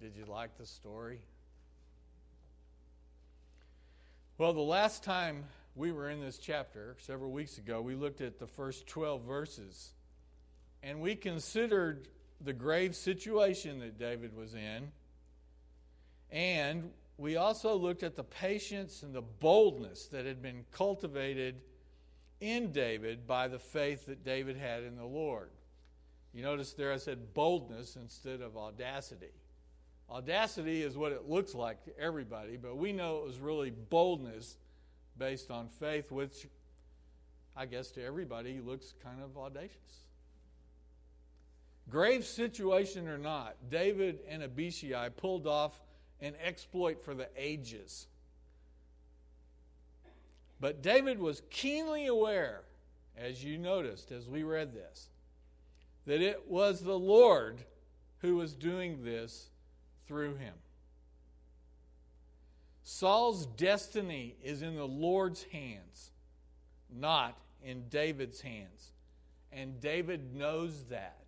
Did 0.00 0.14
you 0.16 0.26
like 0.26 0.58
the 0.58 0.66
story? 0.66 1.20
Well, 4.36 4.52
the 4.52 4.60
last 4.60 5.02
time 5.02 5.44
we 5.74 5.90
were 5.92 6.10
in 6.10 6.20
this 6.20 6.36
chapter, 6.36 6.96
several 7.00 7.30
weeks 7.30 7.56
ago, 7.56 7.80
we 7.80 7.94
looked 7.94 8.20
at 8.20 8.38
the 8.38 8.46
first 8.46 8.86
12 8.86 9.22
verses. 9.22 9.92
And 10.82 11.00
we 11.00 11.14
considered 11.14 12.08
the 12.42 12.52
grave 12.52 12.94
situation 12.94 13.80
that 13.80 13.98
David 13.98 14.36
was 14.36 14.54
in. 14.54 14.92
And 16.30 16.90
we 17.16 17.36
also 17.36 17.74
looked 17.74 18.02
at 18.02 18.16
the 18.16 18.24
patience 18.24 19.02
and 19.02 19.14
the 19.14 19.22
boldness 19.22 20.08
that 20.08 20.26
had 20.26 20.42
been 20.42 20.66
cultivated 20.72 21.56
in 22.40 22.72
David 22.72 23.26
by 23.26 23.48
the 23.48 23.58
faith 23.58 24.04
that 24.06 24.22
David 24.22 24.58
had 24.58 24.82
in 24.82 24.96
the 24.96 25.06
Lord. 25.06 25.48
You 26.34 26.42
notice 26.42 26.74
there 26.74 26.92
I 26.92 26.98
said 26.98 27.32
boldness 27.32 27.96
instead 27.96 28.42
of 28.42 28.58
audacity. 28.58 29.32
Audacity 30.08 30.82
is 30.82 30.96
what 30.96 31.12
it 31.12 31.28
looks 31.28 31.54
like 31.54 31.84
to 31.84 31.98
everybody, 31.98 32.56
but 32.56 32.76
we 32.76 32.92
know 32.92 33.18
it 33.18 33.24
was 33.24 33.38
really 33.38 33.70
boldness 33.70 34.56
based 35.18 35.50
on 35.50 35.68
faith, 35.68 36.12
which 36.12 36.46
I 37.56 37.66
guess 37.66 37.90
to 37.92 38.04
everybody 38.04 38.60
looks 38.60 38.94
kind 39.02 39.20
of 39.22 39.36
audacious. 39.36 40.04
Grave 41.88 42.24
situation 42.24 43.08
or 43.08 43.18
not, 43.18 43.56
David 43.70 44.20
and 44.28 44.42
Abishai 44.42 45.08
pulled 45.10 45.46
off 45.46 45.80
an 46.20 46.34
exploit 46.42 47.02
for 47.02 47.14
the 47.14 47.28
ages. 47.36 48.06
But 50.60 50.82
David 50.82 51.18
was 51.18 51.42
keenly 51.50 52.06
aware, 52.06 52.62
as 53.16 53.44
you 53.44 53.58
noticed 53.58 54.10
as 54.12 54.28
we 54.28 54.42
read 54.42 54.72
this, 54.72 55.08
that 56.06 56.20
it 56.20 56.48
was 56.48 56.80
the 56.80 56.98
Lord 56.98 57.58
who 58.18 58.36
was 58.36 58.54
doing 58.54 59.04
this 59.04 59.50
through 60.06 60.36
him. 60.36 60.54
Saul's 62.82 63.46
destiny 63.46 64.36
is 64.42 64.62
in 64.62 64.76
the 64.76 64.86
Lord's 64.86 65.42
hands, 65.44 66.12
not 66.88 67.36
in 67.62 67.88
David's 67.88 68.40
hands. 68.40 68.92
And 69.50 69.80
David 69.80 70.34
knows 70.34 70.84
that. 70.90 71.24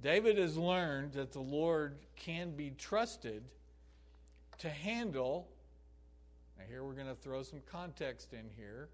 David 0.00 0.38
has 0.38 0.56
learned 0.56 1.12
that 1.12 1.32
the 1.32 1.40
Lord 1.40 1.98
can 2.16 2.52
be 2.52 2.70
trusted 2.70 3.42
to 4.58 4.70
handle. 4.70 5.48
Now, 6.56 6.64
here 6.68 6.84
we're 6.84 6.92
going 6.92 7.08
to 7.08 7.14
throw 7.14 7.42
some 7.42 7.60
context 7.70 8.32
in 8.32 8.48
here. 8.56 8.88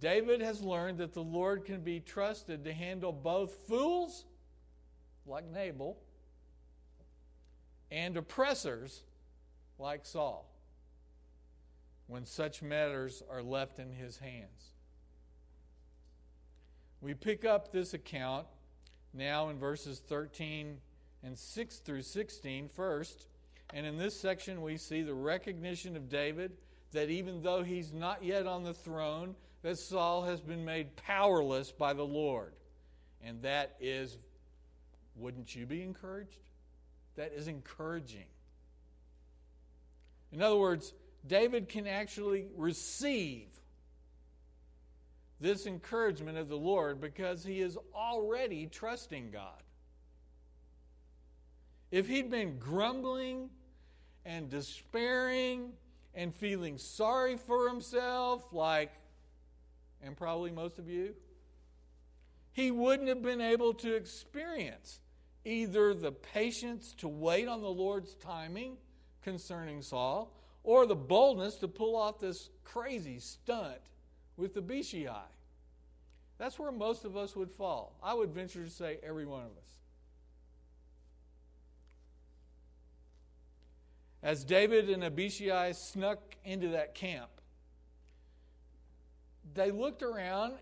David 0.00 0.40
has 0.40 0.62
learned 0.62 0.98
that 0.98 1.12
the 1.12 1.22
Lord 1.22 1.64
can 1.64 1.80
be 1.80 2.00
trusted 2.00 2.64
to 2.64 2.72
handle 2.72 3.12
both 3.12 3.52
fools, 3.66 4.24
like 5.28 5.44
Nabal, 5.50 5.98
and 7.90 8.16
oppressors, 8.16 9.02
like 9.78 10.04
Saul, 10.04 10.48
when 12.06 12.26
such 12.26 12.62
matters 12.62 13.22
are 13.30 13.42
left 13.42 13.78
in 13.78 13.92
his 13.92 14.18
hands. 14.18 14.72
We 17.00 17.14
pick 17.14 17.44
up 17.44 17.70
this 17.70 17.94
account 17.94 18.46
now 19.14 19.48
in 19.48 19.58
verses 19.58 20.00
13 20.00 20.78
and 21.22 21.38
6 21.38 21.76
through 21.78 22.02
16 22.02 22.68
first. 22.68 23.26
And 23.72 23.86
in 23.86 23.98
this 23.98 24.18
section, 24.18 24.62
we 24.62 24.76
see 24.76 25.02
the 25.02 25.14
recognition 25.14 25.96
of 25.96 26.08
David 26.08 26.52
that 26.92 27.10
even 27.10 27.42
though 27.42 27.62
he's 27.62 27.92
not 27.92 28.24
yet 28.24 28.46
on 28.46 28.64
the 28.64 28.74
throne, 28.74 29.34
that 29.62 29.78
Saul 29.78 30.24
has 30.24 30.40
been 30.40 30.64
made 30.64 30.96
powerless 30.96 31.70
by 31.70 31.92
the 31.92 32.04
Lord. 32.04 32.54
And 33.22 33.42
that 33.42 33.76
is, 33.80 34.16
wouldn't 35.18 35.54
you 35.54 35.66
be 35.66 35.82
encouraged? 35.82 36.38
That 37.16 37.32
is 37.32 37.48
encouraging. 37.48 38.26
In 40.32 40.42
other 40.42 40.56
words, 40.56 40.92
David 41.26 41.68
can 41.68 41.86
actually 41.86 42.46
receive 42.56 43.48
this 45.40 45.66
encouragement 45.66 46.38
of 46.38 46.48
the 46.48 46.56
Lord 46.56 47.00
because 47.00 47.44
he 47.44 47.60
is 47.60 47.78
already 47.94 48.66
trusting 48.66 49.30
God. 49.30 49.62
If 51.90 52.08
he'd 52.08 52.30
been 52.30 52.58
grumbling 52.58 53.48
and 54.24 54.50
despairing 54.50 55.72
and 56.14 56.34
feeling 56.34 56.76
sorry 56.76 57.36
for 57.36 57.68
himself, 57.68 58.52
like, 58.52 58.92
and 60.02 60.16
probably 60.16 60.50
most 60.50 60.78
of 60.78 60.88
you, 60.88 61.14
he 62.52 62.70
wouldn't 62.70 63.08
have 63.08 63.22
been 63.22 63.40
able 63.40 63.72
to 63.74 63.94
experience 63.94 65.00
either 65.48 65.94
the 65.94 66.12
patience 66.12 66.94
to 66.98 67.08
wait 67.08 67.48
on 67.48 67.62
the 67.62 67.68
Lord's 67.68 68.14
timing 68.14 68.76
concerning 69.22 69.82
Saul 69.82 70.34
or 70.62 70.86
the 70.86 70.94
boldness 70.94 71.56
to 71.56 71.68
pull 71.68 71.96
off 71.96 72.20
this 72.20 72.50
crazy 72.64 73.18
stunt 73.18 73.80
with 74.36 74.54
the 74.54 74.60
Abishai. 74.60 75.24
That's 76.36 76.58
where 76.58 76.70
most 76.70 77.04
of 77.04 77.16
us 77.16 77.34
would 77.34 77.50
fall. 77.50 77.98
I 78.02 78.14
would 78.14 78.30
venture 78.30 78.62
to 78.62 78.70
say 78.70 78.98
every 79.02 79.26
one 79.26 79.42
of 79.42 79.50
us. 79.50 79.68
As 84.22 84.44
David 84.44 84.90
and 84.90 85.02
Abishai 85.02 85.72
snuck 85.72 86.36
into 86.44 86.68
that 86.68 86.94
camp, 86.94 87.30
they 89.54 89.70
looked 89.70 90.02
around 90.02 90.54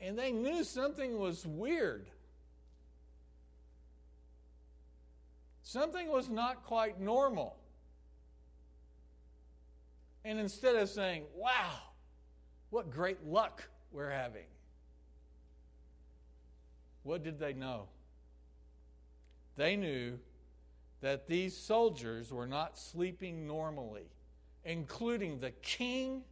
and 0.00 0.18
they 0.18 0.32
knew 0.32 0.64
something 0.64 1.18
was 1.18 1.46
weird. 1.46 2.06
Something 5.62 6.08
was 6.08 6.28
not 6.28 6.64
quite 6.64 7.00
normal. 7.00 7.56
And 10.24 10.38
instead 10.38 10.76
of 10.76 10.88
saying, 10.88 11.24
wow, 11.34 11.78
what 12.70 12.90
great 12.90 13.24
luck 13.24 13.68
we're 13.90 14.10
having. 14.10 14.46
What 17.02 17.22
did 17.22 17.38
they 17.38 17.52
know? 17.52 17.88
They 19.56 19.76
knew 19.76 20.18
that 21.00 21.26
these 21.26 21.56
soldiers 21.56 22.32
were 22.32 22.46
not 22.46 22.78
sleeping 22.78 23.46
normally, 23.46 24.06
including 24.64 25.40
the 25.40 25.50
king 25.50 26.22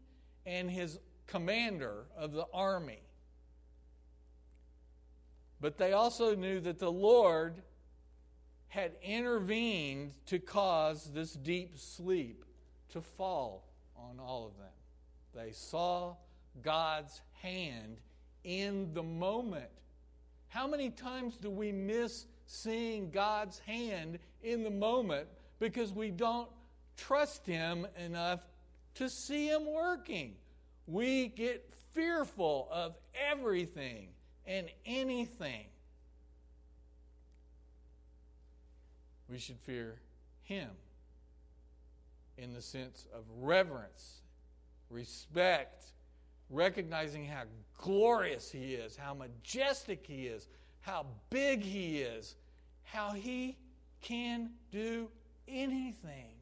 and 0.47 0.71
his 0.71 0.99
commander 1.27 2.07
of 2.17 2.33
the 2.33 2.47
army. 2.55 3.03
But 5.61 5.77
they 5.77 5.93
also 5.93 6.35
knew 6.35 6.61
that 6.61 6.79
the 6.79 6.91
Lord 6.91 7.63
had 8.71 8.93
intervened 9.03 10.13
to 10.27 10.39
cause 10.39 11.11
this 11.13 11.33
deep 11.33 11.77
sleep 11.77 12.45
to 12.89 13.01
fall 13.01 13.69
on 13.97 14.21
all 14.21 14.47
of 14.47 14.57
them. 14.57 14.73
They 15.35 15.51
saw 15.53 16.15
God's 16.63 17.21
hand 17.43 17.99
in 18.45 18.95
the 18.95 19.03
moment. 19.03 19.71
How 20.49 20.69
many 20.69 20.91
times 20.91 21.37
do 21.37 21.51
we 21.51 21.73
miss 21.73 22.27
seeing 22.47 23.11
God's 23.11 23.59
hand 23.59 24.21
in 24.43 24.63
the 24.63 24.71
moment 24.71 25.27
because 25.59 25.93
we 25.93 26.11
don't 26.11 26.49
trust 26.97 27.47
Him 27.47 27.89
enough 27.99 28.41
to 28.95 29.09
see 29.09 29.49
Him 29.49 29.67
working? 29.67 30.37
We 30.87 31.27
get 31.27 31.73
fearful 31.93 32.69
of 32.71 32.97
everything 33.31 34.11
and 34.47 34.69
anything. 34.87 35.67
We 39.31 39.39
should 39.39 39.61
fear 39.61 40.01
Him 40.43 40.71
in 42.37 42.53
the 42.53 42.63
sense 42.63 43.07
of 43.15 43.23
reverence, 43.39 44.23
respect, 44.89 45.85
recognizing 46.49 47.27
how 47.27 47.43
glorious 47.79 48.51
He 48.51 48.75
is, 48.75 48.97
how 48.97 49.15
majestic 49.15 50.05
He 50.07 50.27
is, 50.27 50.49
how 50.81 51.07
big 51.31 51.63
He 51.63 51.99
is, 51.99 52.35
how 52.83 53.13
He 53.13 53.57
can 54.01 54.51
do 54.73 55.09
anything. 55.47 56.33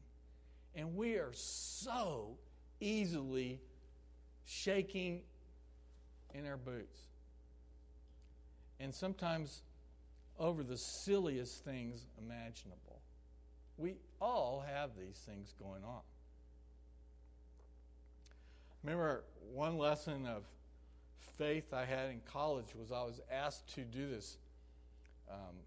And 0.73 0.95
we 0.95 1.15
are 1.15 1.33
so 1.33 2.37
easily 2.79 3.59
shaking 4.45 5.21
in 6.33 6.47
our 6.47 6.57
boots. 6.57 7.01
And 8.79 8.95
sometimes 8.95 9.61
over 10.39 10.63
the 10.63 10.77
silliest 10.77 11.63
things 11.63 12.05
imaginable. 12.17 13.01
We 13.77 13.95
all 14.19 14.63
have 14.65 14.91
these 14.97 15.17
things 15.25 15.53
going 15.59 15.83
on. 15.83 16.01
Remember 18.83 19.23
one 19.53 19.77
lesson 19.77 20.25
of 20.25 20.43
faith 21.37 21.73
I 21.73 21.85
had 21.85 22.09
in 22.09 22.21
college 22.25 22.73
was 22.75 22.91
I 22.91 23.03
was 23.03 23.19
asked 23.31 23.73
to 23.75 23.81
do 23.81 24.09
this 24.09 24.37
um, 25.29 25.57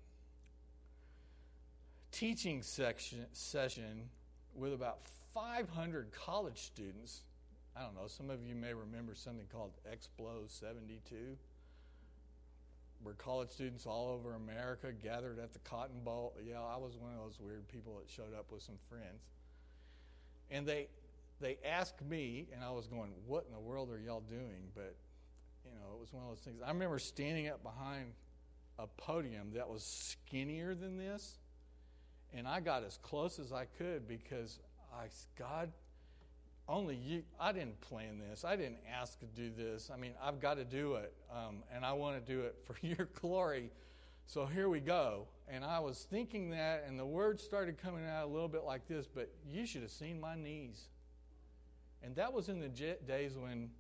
teaching 2.11 2.63
section, 2.63 3.27
session 3.33 4.09
with 4.55 4.73
about 4.73 5.01
500 5.35 6.11
college 6.13 6.59
students 6.59 7.23
I 7.77 7.83
don't 7.83 7.95
know, 7.95 8.07
some 8.07 8.29
of 8.29 8.45
you 8.45 8.55
may 8.55 8.75
remember 8.75 9.15
something 9.15 9.47
called 9.51 9.73
Explo 9.91 10.49
72, 10.49 11.39
where 13.03 13.15
college 13.15 13.51
students 13.51 13.87
all 13.87 14.11
over 14.11 14.35
America 14.35 14.93
gathered 14.93 15.39
at 15.39 15.53
the 15.53 15.59
Cotton 15.61 16.01
Bowl. 16.05 16.35
Yeah, 16.47 16.61
I 16.61 16.77
was 16.77 16.97
one 16.97 17.13
of 17.13 17.19
those 17.19 17.39
weird 17.41 17.69
people 17.69 17.99
that 17.99 18.11
showed 18.11 18.35
up 18.39 18.53
with 18.53 18.63
some 18.63 18.79
friends. 18.89 19.23
And 20.51 20.67
they 20.67 20.89
they 21.41 21.59
asked 21.69 22.03
me, 22.03 22.47
and 22.55 22.63
I 22.65 22.71
was 22.71 22.87
going, 22.87 23.11
What 23.27 23.45
in 23.47 23.53
the 23.53 23.61
world 23.61 23.91
are 23.91 23.99
y'all 23.99 24.21
doing? 24.21 24.71
But, 24.75 24.97
you 25.65 25.73
know, 25.73 25.95
it 25.95 26.01
was 26.01 26.13
one 26.13 26.23
of 26.23 26.31
those 26.31 26.39
things. 26.39 26.61
I 26.65 26.69
remember 26.69 26.99
standing 26.99 27.49
up 27.49 27.63
behind 27.63 28.13
a 28.79 28.87
podium 28.87 29.53
that 29.55 29.69
was 29.69 29.83
skinnier 29.85 30.75
than 30.75 30.97
this, 30.97 31.39
and 32.33 32.49
I 32.49 32.61
got 32.61 32.85
as 32.85 32.97
close 33.03 33.39
as 33.39 33.53
I 33.53 33.65
could 33.65 34.09
because 34.09 34.61
I, 34.95 35.07
God, 35.39 35.73
only 36.69 36.97
you, 36.97 37.23
I 37.41 37.53
didn't 37.53 37.81
plan 37.81 38.19
this. 38.19 38.45
I 38.45 38.57
didn't 38.57 38.79
ask 38.91 39.19
to 39.21 39.27
do 39.27 39.51
this. 39.57 39.91
I 39.93 39.97
mean, 39.97 40.13
I've 40.23 40.41
got 40.41 40.55
to 40.55 40.65
do 40.65 40.95
it, 40.95 41.13
um, 41.31 41.63
and 41.75 41.85
I 41.85 41.93
want 41.93 42.25
to 42.25 42.33
do 42.33 42.43
it 42.43 42.57
for 42.65 42.77
your 42.87 43.09
glory. 43.21 43.71
So 44.27 44.47
here 44.47 44.69
we 44.69 44.81
go. 44.81 45.27
And 45.49 45.65
I 45.65 45.81
was 45.81 46.07
thinking 46.09 46.51
that, 46.51 46.85
and 46.87 46.99
the 46.99 47.05
words 47.05 47.43
started 47.43 47.79
coming 47.83 48.07
out 48.07 48.25
a 48.25 48.29
little 48.29 48.49
bit 48.49 48.65
like 48.65 48.87
this, 48.87 49.07
but 49.07 49.31
you 49.47 49.67
should 49.67 49.83
have 49.83 49.91
seen 49.91 50.21
my 50.21 50.37
knees. 50.37 50.89
And 52.03 52.15
that 52.17 52.33
was 52.33 52.49
in 52.49 52.61
the 52.61 52.69
days 52.69 53.37
when 53.37 53.71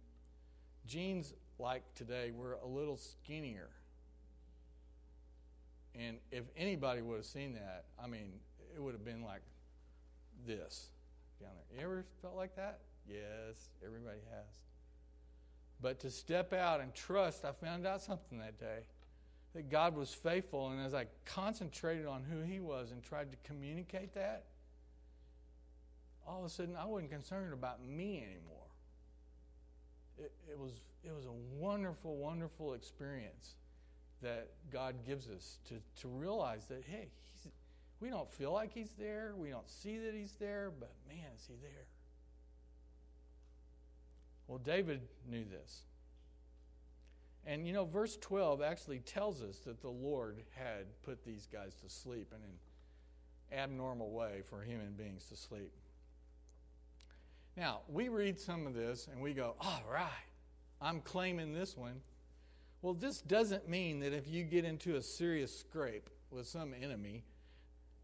jeans 0.86 1.34
like 1.58 1.82
today 1.94 2.32
were 2.34 2.58
a 2.62 2.66
little 2.66 2.96
skinnier. 2.96 3.70
And 5.94 6.18
if 6.30 6.44
anybody 6.56 7.02
would 7.02 7.16
have 7.16 7.26
seen 7.26 7.54
that, 7.54 7.84
I 8.02 8.06
mean, 8.06 8.32
it 8.74 8.82
would 8.82 8.92
have 8.92 9.04
been 9.04 9.22
like 9.22 9.42
this 10.46 10.88
down 11.42 11.52
there. 11.70 11.80
You 11.80 11.84
ever 11.84 12.04
felt 12.20 12.36
like 12.36 12.56
that? 12.56 12.80
Yes, 13.08 13.70
everybody 13.84 14.20
has. 14.30 14.46
But 15.80 15.98
to 16.00 16.10
step 16.10 16.52
out 16.52 16.80
and 16.80 16.94
trust, 16.94 17.44
I 17.44 17.52
found 17.52 17.86
out 17.86 18.00
something 18.00 18.38
that 18.38 18.58
day 18.58 18.86
that 19.54 19.68
God 19.68 19.96
was 19.96 20.14
faithful. 20.14 20.70
And 20.70 20.80
as 20.80 20.94
I 20.94 21.06
concentrated 21.24 22.06
on 22.06 22.22
who 22.22 22.40
He 22.40 22.60
was 22.60 22.92
and 22.92 23.02
tried 23.02 23.30
to 23.32 23.36
communicate 23.44 24.14
that, 24.14 24.44
all 26.26 26.38
of 26.38 26.44
a 26.44 26.48
sudden 26.48 26.76
I 26.76 26.86
wasn't 26.86 27.10
concerned 27.10 27.52
about 27.52 27.84
me 27.84 28.18
anymore. 28.18 28.58
It, 30.18 30.32
it, 30.50 30.58
was, 30.58 30.82
it 31.04 31.12
was 31.14 31.26
a 31.26 31.32
wonderful, 31.58 32.16
wonderful 32.16 32.74
experience 32.74 33.56
that 34.22 34.50
God 34.72 34.94
gives 35.04 35.28
us 35.28 35.58
to, 35.68 35.74
to 36.00 36.08
realize 36.08 36.66
that, 36.66 36.84
hey, 36.86 37.08
we 38.02 38.10
don't 38.10 38.28
feel 38.28 38.52
like 38.52 38.72
He's 38.74 38.90
there, 38.98 39.32
we 39.36 39.50
don't 39.50 39.70
see 39.70 39.96
that 39.98 40.12
He's 40.12 40.32
there, 40.40 40.72
but 40.78 40.90
man, 41.08 41.30
is 41.36 41.46
He 41.46 41.54
there. 41.62 41.86
Well, 44.48 44.58
David 44.58 45.02
knew 45.30 45.44
this. 45.44 45.82
And 47.46 47.66
you 47.66 47.72
know, 47.72 47.84
verse 47.84 48.18
12 48.20 48.60
actually 48.60 48.98
tells 48.98 49.40
us 49.40 49.58
that 49.60 49.80
the 49.80 49.88
Lord 49.88 50.42
had 50.50 50.86
put 51.02 51.24
these 51.24 51.46
guys 51.50 51.76
to 51.76 51.88
sleep 51.88 52.32
in 52.32 52.42
an 52.42 53.60
abnormal 53.62 54.10
way 54.10 54.42
for 54.50 54.62
human 54.62 54.92
beings 54.92 55.26
to 55.26 55.36
sleep. 55.36 55.72
Now, 57.56 57.80
we 57.88 58.08
read 58.08 58.40
some 58.40 58.66
of 58.66 58.74
this 58.74 59.08
and 59.12 59.20
we 59.20 59.32
go, 59.32 59.54
all 59.60 59.82
right, 59.90 60.08
I'm 60.80 61.00
claiming 61.00 61.54
this 61.54 61.76
one. 61.76 62.00
Well, 62.80 62.94
this 62.94 63.20
doesn't 63.20 63.68
mean 63.68 64.00
that 64.00 64.12
if 64.12 64.26
you 64.26 64.42
get 64.42 64.64
into 64.64 64.96
a 64.96 65.02
serious 65.02 65.56
scrape 65.56 66.10
with 66.30 66.48
some 66.48 66.74
enemy, 66.74 67.24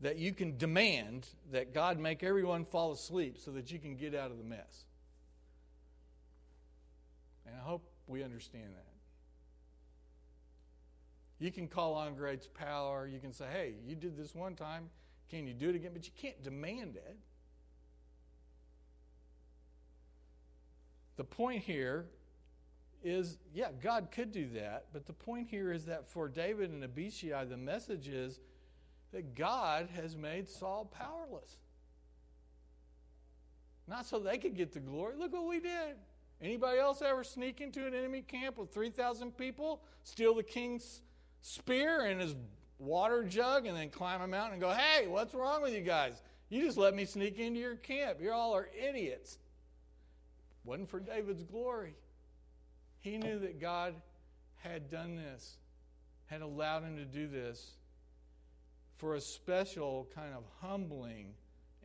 that 0.01 0.17
you 0.17 0.33
can 0.33 0.57
demand 0.57 1.29
that 1.51 1.75
God 1.75 1.99
make 1.99 2.23
everyone 2.23 2.65
fall 2.65 2.93
asleep 2.93 3.39
so 3.39 3.51
that 3.53 3.71
you 3.73 3.79
can 3.79 3.97
get 3.97 4.15
out 4.15 4.31
of 4.31 4.39
the 4.39 4.45
mess. 4.45 4.85
And 7.47 7.57
I 7.57 7.61
hope 7.61 7.89
we 8.07 8.23
understand 8.23 8.75
that. 8.75 8.85
You 11.41 11.53
can 11.53 11.69
call 11.69 11.95
on 11.95 12.17
God's 12.17 12.47
power. 12.47 13.07
You 13.07 13.21
can 13.21 13.33
say, 13.33 13.47
hey, 13.53 13.75
you 13.87 13.95
did 13.95 14.17
this 14.17 14.35
one 14.35 14.55
time. 14.55 14.91
Can 15.31 15.47
you 15.47 15.55
do 15.55 15.69
it 15.69 15.77
again? 15.77 15.91
But 15.93 16.05
you 16.07 16.13
can't 16.17 16.43
demand 16.43 16.97
it. 16.97 17.17
The 21.17 21.25
point 21.25 21.63
here 21.63 22.07
is 23.03 23.39
yeah, 23.55 23.69
God 23.83 24.09
could 24.11 24.33
do 24.33 24.49
that, 24.51 24.87
but 24.93 25.07
the 25.07 25.13
point 25.13 25.49
here 25.49 25.73
is 25.73 25.85
that 25.87 26.07
for 26.07 26.29
David 26.29 26.71
and 26.71 26.83
Abishai, 26.83 27.45
the 27.45 27.57
message 27.57 28.09
is 28.09 28.41
that 29.13 29.35
God 29.35 29.89
has 29.95 30.17
made 30.17 30.49
Saul 30.49 30.85
powerless. 30.85 31.57
Not 33.87 34.07
so 34.07 34.19
they 34.19 34.39
could 34.39 34.55
get 34.55 34.73
the 34.73 34.81
glory. 34.81 35.15
Look 35.17 35.33
what 35.33 35.47
we 35.47 35.61
did. 35.61 35.97
Anybody 36.41 36.79
else 36.79 37.03
ever 37.03 37.25
sneak 37.25 37.61
into 37.61 37.87
an 37.87 37.95
enemy 37.95 38.23
camp 38.23 38.59
with 38.59 38.73
3,000 38.73 39.37
people, 39.37 39.81
steal 40.05 40.35
the 40.35 40.43
king's 40.43 41.01
spear 41.41 42.05
and 42.05 42.21
his 42.21 42.37
water 42.79 43.25
jug, 43.25 43.67
and 43.67 43.77
then 43.77 43.91
climb 43.91 44.21
a 44.21 44.27
mountain 44.27 44.53
and 44.53 44.61
go, 44.61 44.71
hey, 44.71 45.09
what's 45.09 45.35
wrong 45.35 45.63
with 45.63 45.75
you 45.75 45.81
guys? 45.81 46.23
You 46.49 46.63
just 46.63 46.79
let 46.79 46.95
me 46.95 47.05
sneak 47.05 47.39
into 47.39 47.59
your 47.59 47.77
camp. 47.77 48.19
You 48.21 48.33
all 48.33 48.55
are 48.55 48.69
idiots 48.79 49.39
wasn't 50.69 50.91
for 50.91 51.01
David's 51.01 51.43
glory. 51.43 51.95
He 53.01 53.17
knew 53.17 53.39
that 53.39 53.59
God 53.59 53.95
had 54.57 54.91
done 54.91 55.17
this, 55.17 55.57
had 56.27 56.43
allowed 56.43 56.83
him 56.83 56.97
to 56.97 57.05
do 57.05 57.27
this 57.27 57.73
for 58.99 59.15
a 59.15 59.21
special 59.21 60.09
kind 60.15 60.35
of 60.35 60.45
humbling 60.61 61.35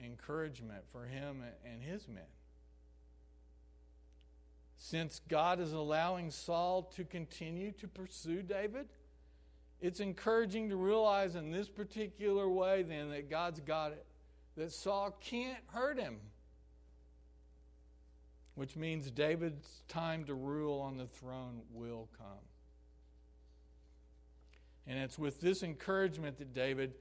encouragement 0.03 0.83
for 0.91 1.05
him 1.05 1.43
and 1.65 1.81
his 1.81 2.07
men. 2.07 2.23
Since 4.77 5.21
God 5.29 5.59
is 5.59 5.71
allowing 5.71 6.29
Saul 6.29 6.83
to 6.95 7.05
continue 7.05 7.71
to 7.73 7.87
pursue 7.87 8.41
David, 8.41 8.87
it's 9.79 9.99
encouraging 9.99 10.69
to 10.69 10.75
realize 10.75 11.35
in 11.35 11.51
this 11.51 11.69
particular 11.69 12.49
way, 12.49 12.83
then, 12.83 13.09
that 13.11 13.29
God's 13.29 13.61
got 13.61 13.93
it, 13.93 14.05
that 14.57 14.71
Saul 14.71 15.17
can't 15.21 15.63
hurt 15.67 15.99
him 15.99 16.19
which 18.55 18.75
means 18.75 19.09
David's 19.09 19.83
time 19.87 20.25
to 20.25 20.33
rule 20.33 20.79
on 20.79 20.97
the 20.97 21.07
throne 21.07 21.61
will 21.71 22.07
come. 22.17 22.27
And 24.85 24.99
it's 24.99 25.17
with 25.17 25.41
this 25.41 25.63
encouragement 25.63 26.37
that 26.37 26.53
David 26.53 26.93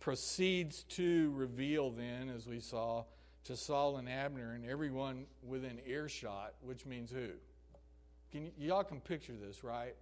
proceeds 0.00 0.84
to 0.84 1.32
reveal, 1.34 1.90
then, 1.90 2.28
as 2.28 2.46
we 2.46 2.60
saw, 2.60 3.04
to 3.44 3.56
Saul 3.56 3.96
and 3.96 4.08
Abner 4.08 4.52
and 4.52 4.64
everyone 4.64 5.26
within 5.42 5.80
earshot, 5.86 6.54
which 6.60 6.86
means 6.86 7.10
who? 7.10 7.30
Can 8.30 8.44
y- 8.44 8.52
y'all 8.58 8.84
can 8.84 9.00
picture 9.00 9.34
this, 9.34 9.64
right? 9.64 9.94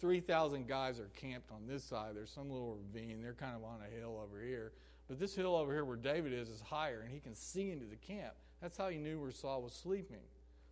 3,000 0.00 0.66
guys 0.66 0.98
are 0.98 1.10
camped 1.14 1.50
on 1.52 1.66
this 1.66 1.84
side. 1.84 2.14
There's 2.14 2.30
some 2.30 2.50
little 2.50 2.76
ravine. 2.76 3.22
They're 3.22 3.34
kind 3.34 3.54
of 3.54 3.62
on 3.64 3.80
a 3.80 4.00
hill 4.00 4.20
over 4.22 4.42
here. 4.42 4.72
But 5.08 5.18
this 5.18 5.34
hill 5.34 5.54
over 5.54 5.72
here 5.72 5.84
where 5.84 5.96
David 5.96 6.32
is 6.32 6.48
is 6.48 6.60
higher, 6.60 7.02
and 7.02 7.12
he 7.12 7.20
can 7.20 7.34
see 7.34 7.70
into 7.70 7.86
the 7.86 7.96
camp. 7.96 8.34
That's 8.60 8.76
how 8.76 8.88
he 8.88 8.96
knew 8.96 9.20
where 9.20 9.30
Saul 9.30 9.62
was 9.62 9.74
sleeping. 9.74 10.22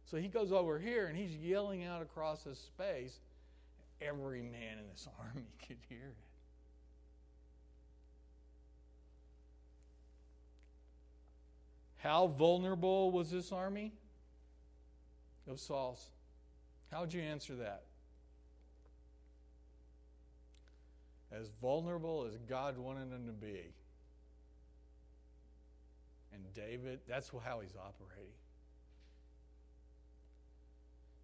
So 0.05 0.17
he 0.17 0.29
goes 0.29 0.53
over 0.53 0.79
here 0.79 1.07
and 1.07 1.17
he's 1.17 1.35
yelling 1.37 1.85
out 1.85 2.03
across 2.03 2.43
this 2.45 2.59
space. 2.59 3.21
Every 4.01 4.43
man 4.43 4.79
in 4.79 4.89
this 4.91 5.07
army 5.21 5.47
could 5.67 5.79
hear 5.89 6.09
it. 6.11 6.17
How 12.03 12.27
vulnerable 12.27 13.13
was 13.13 13.31
this 13.31 13.53
army 13.53 13.93
of 15.49 15.61
Saul's? 15.61 16.05
How 16.91 17.03
would 17.03 17.15
you 17.15 17.23
answer 17.23 17.55
that? 17.55 17.85
As 21.31 21.49
vulnerable 21.61 22.27
as 22.29 22.37
God 22.39 22.77
wanted 22.77 23.13
them 23.13 23.27
to 23.27 23.33
be. 23.33 23.73
And 26.35 26.43
David, 26.55 26.99
that's 27.07 27.31
how 27.45 27.61
he's 27.61 27.77
operating. 27.77 28.35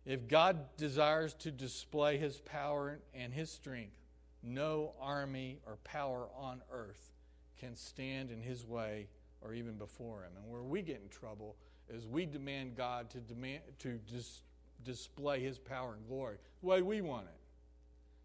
If 0.07 0.29
God 0.29 0.77
desires 0.77 1.35
to 1.41 1.51
display 1.51 2.19
his 2.19 2.39
power 2.39 3.01
and 3.13 3.33
his 3.33 3.51
strength, 3.51 3.97
no 4.45 4.93
army 5.01 5.59
or 5.67 5.77
power 5.83 6.29
on 6.37 6.63
earth 6.71 7.11
can 7.59 7.75
stand 7.75 8.31
in 8.31 8.41
his 8.41 8.65
way 8.65 9.09
or 9.43 9.55
even 9.55 9.75
before 9.75 10.23
him. 10.23 10.33
And 10.37 10.51
where 10.51 10.63
we 10.63 10.83
get 10.83 11.01
in 11.03 11.09
trouble 11.09 11.57
is 11.89 12.07
we 12.07 12.27
demand 12.27 12.77
God 12.77 13.11
to 13.11 13.19
demand 13.19 13.61
to 13.81 13.99
dis, 14.11 14.43
display 14.85 15.41
his 15.41 15.59
power 15.59 15.95
and 15.95 16.07
glory 16.09 16.37
the 16.61 16.67
way 16.67 16.83
we 16.83 17.01
want 17.01 17.27
it. 17.27 17.41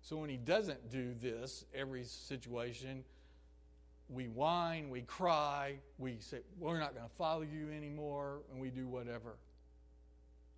So 0.02 0.18
when 0.18 0.30
he 0.30 0.38
doesn't 0.38 0.92
do 0.92 1.14
this 1.20 1.64
every 1.74 2.04
situation, 2.04 3.04
we 4.10 4.28
whine, 4.28 4.90
we 4.90 5.02
cry, 5.02 5.76
we 5.98 6.18
say, 6.20 6.40
We're 6.60 6.80
not 6.80 6.94
going 6.94 7.08
to 7.08 7.16
follow 7.16 7.42
you 7.42 7.72
anymore, 7.76 8.40
and 8.52 8.60
we 8.60 8.70
do 8.70 8.86
whatever. 8.88 9.38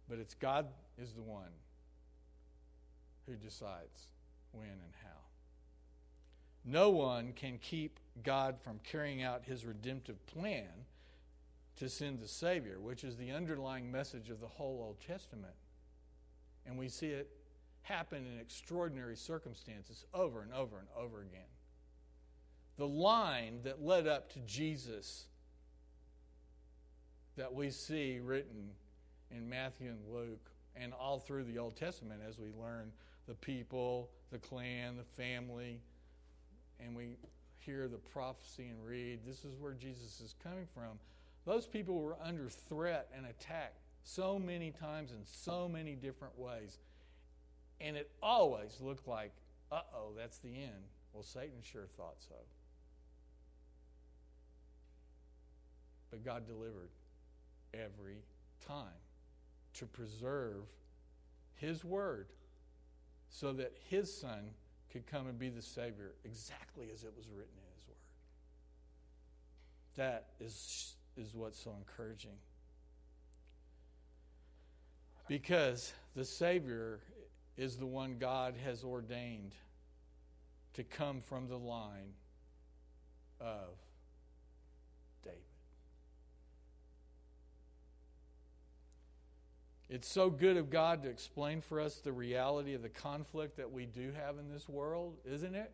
But 0.09 0.19
it's 0.19 0.33
God 0.33 0.67
is 0.97 1.13
the 1.13 1.21
one 1.21 1.51
who 3.27 3.33
decides 3.33 4.07
when 4.51 4.69
and 4.69 4.93
how. 5.03 5.09
No 6.63 6.89
one 6.89 7.33
can 7.33 7.59
keep 7.59 7.99
God 8.23 8.59
from 8.59 8.79
carrying 8.83 9.21
out 9.21 9.43
his 9.45 9.65
redemptive 9.65 10.25
plan 10.27 10.69
to 11.77 11.89
send 11.89 12.19
the 12.19 12.27
Savior, 12.27 12.79
which 12.79 13.03
is 13.03 13.17
the 13.17 13.31
underlying 13.31 13.91
message 13.91 14.29
of 14.29 14.39
the 14.39 14.47
whole 14.47 14.81
Old 14.81 14.99
Testament. 15.05 15.53
And 16.65 16.77
we 16.77 16.87
see 16.87 17.07
it 17.07 17.29
happen 17.81 18.25
in 18.25 18.39
extraordinary 18.39 19.15
circumstances 19.15 20.05
over 20.13 20.41
and 20.41 20.53
over 20.53 20.79
and 20.79 20.87
over 20.97 21.21
again. 21.21 21.49
The 22.77 22.87
line 22.87 23.59
that 23.63 23.83
led 23.83 24.07
up 24.07 24.31
to 24.33 24.39
Jesus 24.39 25.25
that 27.37 27.53
we 27.53 27.69
see 27.69 28.19
written 28.23 28.71
in 29.29 29.47
Matthew 29.49 29.89
and 29.89 29.99
Luke 30.13 30.49
and 30.75 30.93
all 30.93 31.19
through 31.19 31.43
the 31.43 31.57
Old 31.57 31.75
Testament 31.75 32.21
as 32.27 32.39
we 32.39 32.47
learn 32.59 32.91
the 33.27 33.35
people, 33.35 34.09
the 34.31 34.37
clan, 34.37 34.97
the 34.97 35.03
family, 35.03 35.81
and 36.79 36.95
we 36.95 37.17
hear 37.65 37.87
the 37.87 37.97
prophecy 37.97 38.67
and 38.67 38.85
read, 38.85 39.19
this 39.25 39.43
is 39.43 39.55
where 39.59 39.73
Jesus 39.73 40.21
is 40.21 40.35
coming 40.43 40.67
from. 40.73 40.99
Those 41.45 41.65
people 41.65 41.99
were 42.01 42.17
under 42.23 42.49
threat 42.49 43.09
and 43.15 43.25
attack 43.25 43.73
so 44.03 44.37
many 44.39 44.71
times 44.71 45.11
in 45.11 45.25
so 45.25 45.67
many 45.67 45.95
different 45.95 46.37
ways. 46.37 46.77
And 47.81 47.97
it 47.97 48.11
always 48.21 48.79
looked 48.79 49.07
like, 49.07 49.31
uh 49.71 49.81
oh, 49.95 50.11
that's 50.17 50.37
the 50.39 50.55
end. 50.55 50.89
Well, 51.13 51.23
Satan 51.23 51.61
sure 51.61 51.87
thought 51.97 52.17
so. 52.19 52.35
But 56.11 56.23
God 56.23 56.45
delivered 56.47 56.89
every 57.73 58.23
time 58.67 58.99
to 59.75 59.85
preserve 59.85 60.63
His 61.55 61.83
word 61.83 62.27
so 63.29 63.53
that 63.53 63.73
His 63.89 64.15
Son 64.15 64.51
could 64.95 65.07
come 65.07 65.27
and 65.27 65.37
be 65.37 65.49
the 65.49 65.61
Savior 65.61 66.13
exactly 66.23 66.87
as 66.93 67.03
it 67.03 67.11
was 67.17 67.27
written 67.27 67.51
in 67.57 67.63
His 67.75 67.85
word. 67.89 67.97
That 69.97 70.27
is, 70.39 70.93
is 71.17 71.35
what's 71.35 71.61
so 71.61 71.75
encouraging. 71.77 72.37
Because 75.27 75.91
the 76.15 76.23
Savior 76.23 77.01
is 77.57 77.75
the 77.75 77.85
one 77.85 78.15
God 78.17 78.55
has 78.63 78.85
ordained 78.85 79.51
to 80.75 80.83
come 80.85 81.19
from 81.19 81.49
the 81.49 81.59
line 81.59 82.13
of 83.41 83.75
David. 85.25 85.39
It's 89.95 90.11
so 90.11 90.29
good 90.29 90.57
of 90.57 90.69
God 90.69 91.03
to 91.03 91.09
explain 91.09 91.61
for 91.61 91.79
us 91.79 91.99
the 91.99 92.11
reality 92.11 92.73
of 92.73 92.81
the 92.81 92.89
conflict 92.89 93.55
that 93.55 93.71
we 93.71 93.85
do 93.85 94.11
have 94.11 94.37
in 94.37 94.51
this 94.51 94.67
world, 94.67 95.15
isn't 95.23 95.55
it? 95.55 95.71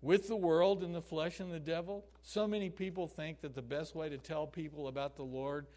With 0.00 0.26
the 0.26 0.34
world 0.34 0.82
and 0.82 0.92
the 0.92 1.00
flesh 1.00 1.38
and 1.38 1.52
the 1.52 1.60
devil. 1.60 2.04
So 2.22 2.48
many 2.48 2.70
people 2.70 3.06
think 3.06 3.40
that 3.42 3.54
the 3.54 3.62
best 3.62 3.94
way 3.94 4.08
to 4.08 4.18
tell 4.18 4.48
people 4.48 4.88
about 4.88 5.14
the 5.14 5.22
Lord 5.22 5.68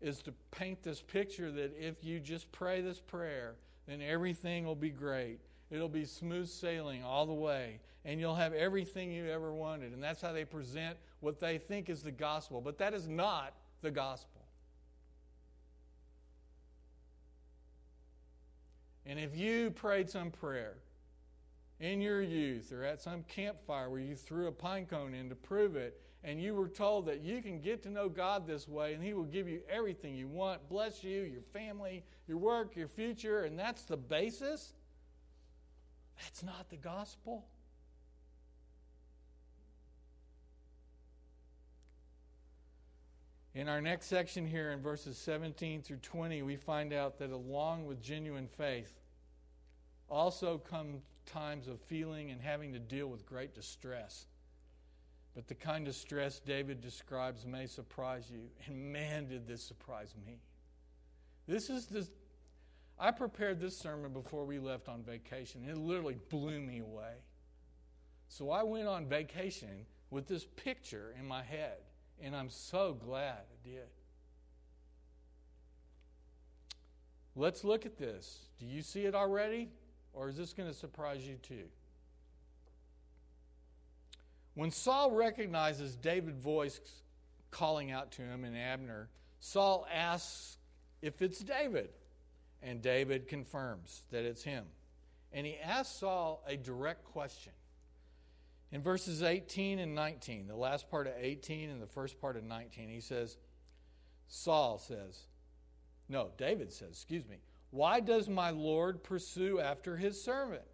is 0.00 0.22
to 0.22 0.32
paint 0.52 0.84
this 0.84 1.02
picture 1.02 1.50
that 1.50 1.72
if 1.76 2.04
you 2.04 2.20
just 2.20 2.52
pray 2.52 2.80
this 2.80 3.00
prayer, 3.00 3.56
then 3.88 4.00
everything 4.00 4.64
will 4.64 4.76
be 4.76 4.90
great. 4.90 5.40
It'll 5.68 5.88
be 5.88 6.04
smooth 6.04 6.46
sailing 6.46 7.02
all 7.02 7.26
the 7.26 7.32
way, 7.32 7.80
and 8.04 8.20
you'll 8.20 8.36
have 8.36 8.52
everything 8.52 9.10
you 9.10 9.28
ever 9.28 9.52
wanted. 9.52 9.94
And 9.94 10.00
that's 10.00 10.22
how 10.22 10.32
they 10.32 10.44
present 10.44 10.96
what 11.18 11.40
they 11.40 11.58
think 11.58 11.90
is 11.90 12.04
the 12.04 12.12
gospel. 12.12 12.60
But 12.60 12.78
that 12.78 12.94
is 12.94 13.08
not 13.08 13.52
the 13.80 13.90
gospel. 13.90 14.41
And 19.06 19.18
if 19.18 19.36
you 19.36 19.70
prayed 19.70 20.08
some 20.08 20.30
prayer 20.30 20.76
in 21.80 22.00
your 22.00 22.22
youth 22.22 22.72
or 22.72 22.84
at 22.84 23.00
some 23.00 23.24
campfire 23.24 23.90
where 23.90 24.00
you 24.00 24.14
threw 24.14 24.46
a 24.46 24.52
pine 24.52 24.86
cone 24.86 25.14
in 25.14 25.28
to 25.28 25.34
prove 25.34 25.76
it, 25.76 26.00
and 26.24 26.40
you 26.40 26.54
were 26.54 26.68
told 26.68 27.06
that 27.06 27.20
you 27.20 27.42
can 27.42 27.60
get 27.60 27.82
to 27.82 27.90
know 27.90 28.08
God 28.08 28.46
this 28.46 28.68
way 28.68 28.94
and 28.94 29.02
He 29.02 29.12
will 29.12 29.24
give 29.24 29.48
you 29.48 29.60
everything 29.68 30.14
you 30.14 30.28
want, 30.28 30.68
bless 30.68 31.02
you, 31.02 31.22
your 31.22 31.42
family, 31.52 32.04
your 32.28 32.38
work, 32.38 32.76
your 32.76 32.88
future, 32.88 33.42
and 33.42 33.58
that's 33.58 33.82
the 33.82 33.96
basis, 33.96 34.72
that's 36.20 36.44
not 36.44 36.70
the 36.70 36.76
gospel. 36.76 37.46
In 43.54 43.68
our 43.68 43.82
next 43.82 44.06
section 44.06 44.46
here, 44.46 44.70
in 44.70 44.80
verses 44.80 45.18
17 45.18 45.82
through 45.82 45.98
20, 45.98 46.42
we 46.42 46.56
find 46.56 46.92
out 46.92 47.18
that 47.18 47.30
along 47.30 47.84
with 47.84 48.00
genuine 48.02 48.48
faith 48.48 49.00
also 50.08 50.58
come 50.58 51.02
times 51.26 51.68
of 51.68 51.80
feeling 51.80 52.30
and 52.30 52.40
having 52.40 52.72
to 52.72 52.78
deal 52.78 53.08
with 53.08 53.26
great 53.26 53.54
distress. 53.54 54.26
But 55.34 55.48
the 55.48 55.54
kind 55.54 55.88
of 55.88 55.94
stress 55.94 56.40
David 56.40 56.80
describes 56.80 57.46
may 57.46 57.66
surprise 57.66 58.30
you. 58.30 58.50
And 58.66 58.92
man, 58.92 59.28
did 59.28 59.46
this 59.46 59.62
surprise 59.62 60.14
me. 60.26 60.38
This 61.46 61.70
is 61.70 61.86
the. 61.86 62.08
I 62.98 63.10
prepared 63.10 63.58
this 63.58 63.76
sermon 63.76 64.12
before 64.12 64.44
we 64.44 64.58
left 64.58 64.88
on 64.88 65.02
vacation. 65.02 65.64
It 65.68 65.76
literally 65.76 66.18
blew 66.28 66.60
me 66.60 66.80
away. 66.80 67.14
So 68.28 68.50
I 68.50 68.62
went 68.62 68.86
on 68.86 69.06
vacation 69.06 69.86
with 70.10 70.26
this 70.26 70.46
picture 70.56 71.14
in 71.18 71.26
my 71.26 71.42
head, 71.42 71.78
and 72.22 72.34
I'm 72.34 72.48
so 72.48 72.94
glad 72.94 73.38
I 73.38 73.68
did. 73.68 73.88
Let's 77.34 77.64
look 77.64 77.84
at 77.86 77.98
this. 77.98 78.38
Do 78.58 78.66
you 78.66 78.82
see 78.82 79.04
it 79.04 79.14
already? 79.14 79.70
Or 80.12 80.28
is 80.28 80.36
this 80.36 80.52
going 80.52 80.68
to 80.68 80.74
surprise 80.74 81.26
you 81.26 81.36
too? 81.36 81.64
When 84.54 84.70
Saul 84.70 85.10
recognizes 85.10 85.96
David's 85.96 86.42
voice 86.42 86.80
calling 87.50 87.90
out 87.90 88.12
to 88.12 88.22
him 88.22 88.44
in 88.44 88.54
Abner, 88.54 89.08
Saul 89.40 89.86
asks 89.92 90.58
if 91.00 91.22
it's 91.22 91.40
David. 91.40 91.90
And 92.62 92.80
David 92.80 93.26
confirms 93.26 94.04
that 94.12 94.24
it's 94.24 94.44
him. 94.44 94.64
And 95.32 95.44
he 95.44 95.56
asks 95.58 95.96
Saul 95.96 96.44
a 96.46 96.56
direct 96.56 97.04
question. 97.06 97.52
In 98.72 98.82
verses 98.82 99.22
18 99.22 99.78
and 99.78 99.94
19, 99.94 100.48
the 100.48 100.56
last 100.56 100.90
part 100.90 101.06
of 101.06 101.12
18 101.18 101.68
and 101.68 101.80
the 101.80 101.86
first 101.86 102.20
part 102.20 102.36
of 102.36 102.44
19, 102.44 102.88
he 102.88 103.00
says, 103.00 103.36
Saul 104.28 104.78
says, 104.78 105.26
no, 106.08 106.30
David 106.38 106.72
says, 106.72 106.88
excuse 106.90 107.28
me, 107.28 107.36
why 107.70 108.00
does 108.00 108.28
my 108.28 108.50
Lord 108.50 109.02
pursue 109.02 109.60
after 109.60 109.96
his 109.96 110.22
servant? 110.22 110.64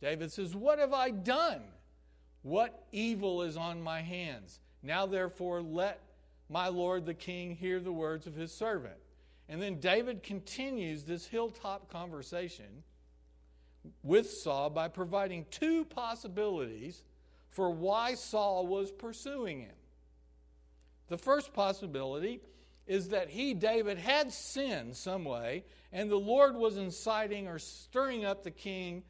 David 0.00 0.32
says, 0.32 0.54
What 0.54 0.78
have 0.78 0.92
I 0.92 1.10
done? 1.10 1.62
What 2.42 2.86
evil 2.92 3.42
is 3.42 3.56
on 3.56 3.82
my 3.82 4.02
hands? 4.02 4.60
Now, 4.82 5.06
therefore, 5.06 5.60
let 5.60 6.00
my 6.48 6.68
Lord 6.68 7.06
the 7.06 7.14
king 7.14 7.56
hear 7.56 7.80
the 7.80 7.92
words 7.92 8.26
of 8.26 8.34
his 8.34 8.52
servant. 8.52 8.96
And 9.48 9.60
then 9.60 9.80
David 9.80 10.22
continues 10.22 11.04
this 11.04 11.26
hilltop 11.26 11.90
conversation 11.90 12.82
with 14.02 14.30
Saul 14.30 14.70
by 14.70 14.88
providing 14.88 15.46
two 15.50 15.84
possibilities 15.84 17.02
for 17.56 17.70
why 17.70 18.12
Saul 18.12 18.66
was 18.66 18.92
pursuing 18.92 19.60
him. 19.60 19.74
The 21.08 21.16
first 21.16 21.54
possibility 21.54 22.42
is 22.86 23.08
that 23.08 23.30
he, 23.30 23.54
David, 23.54 23.96
had 23.96 24.30
sinned 24.30 24.94
some 24.94 25.24
way, 25.24 25.64
and 25.90 26.10
the 26.10 26.16
Lord 26.16 26.54
was 26.54 26.76
inciting 26.76 27.48
or 27.48 27.58
stirring 27.58 28.26
up 28.26 28.44
the 28.44 28.50
king 28.50 29.04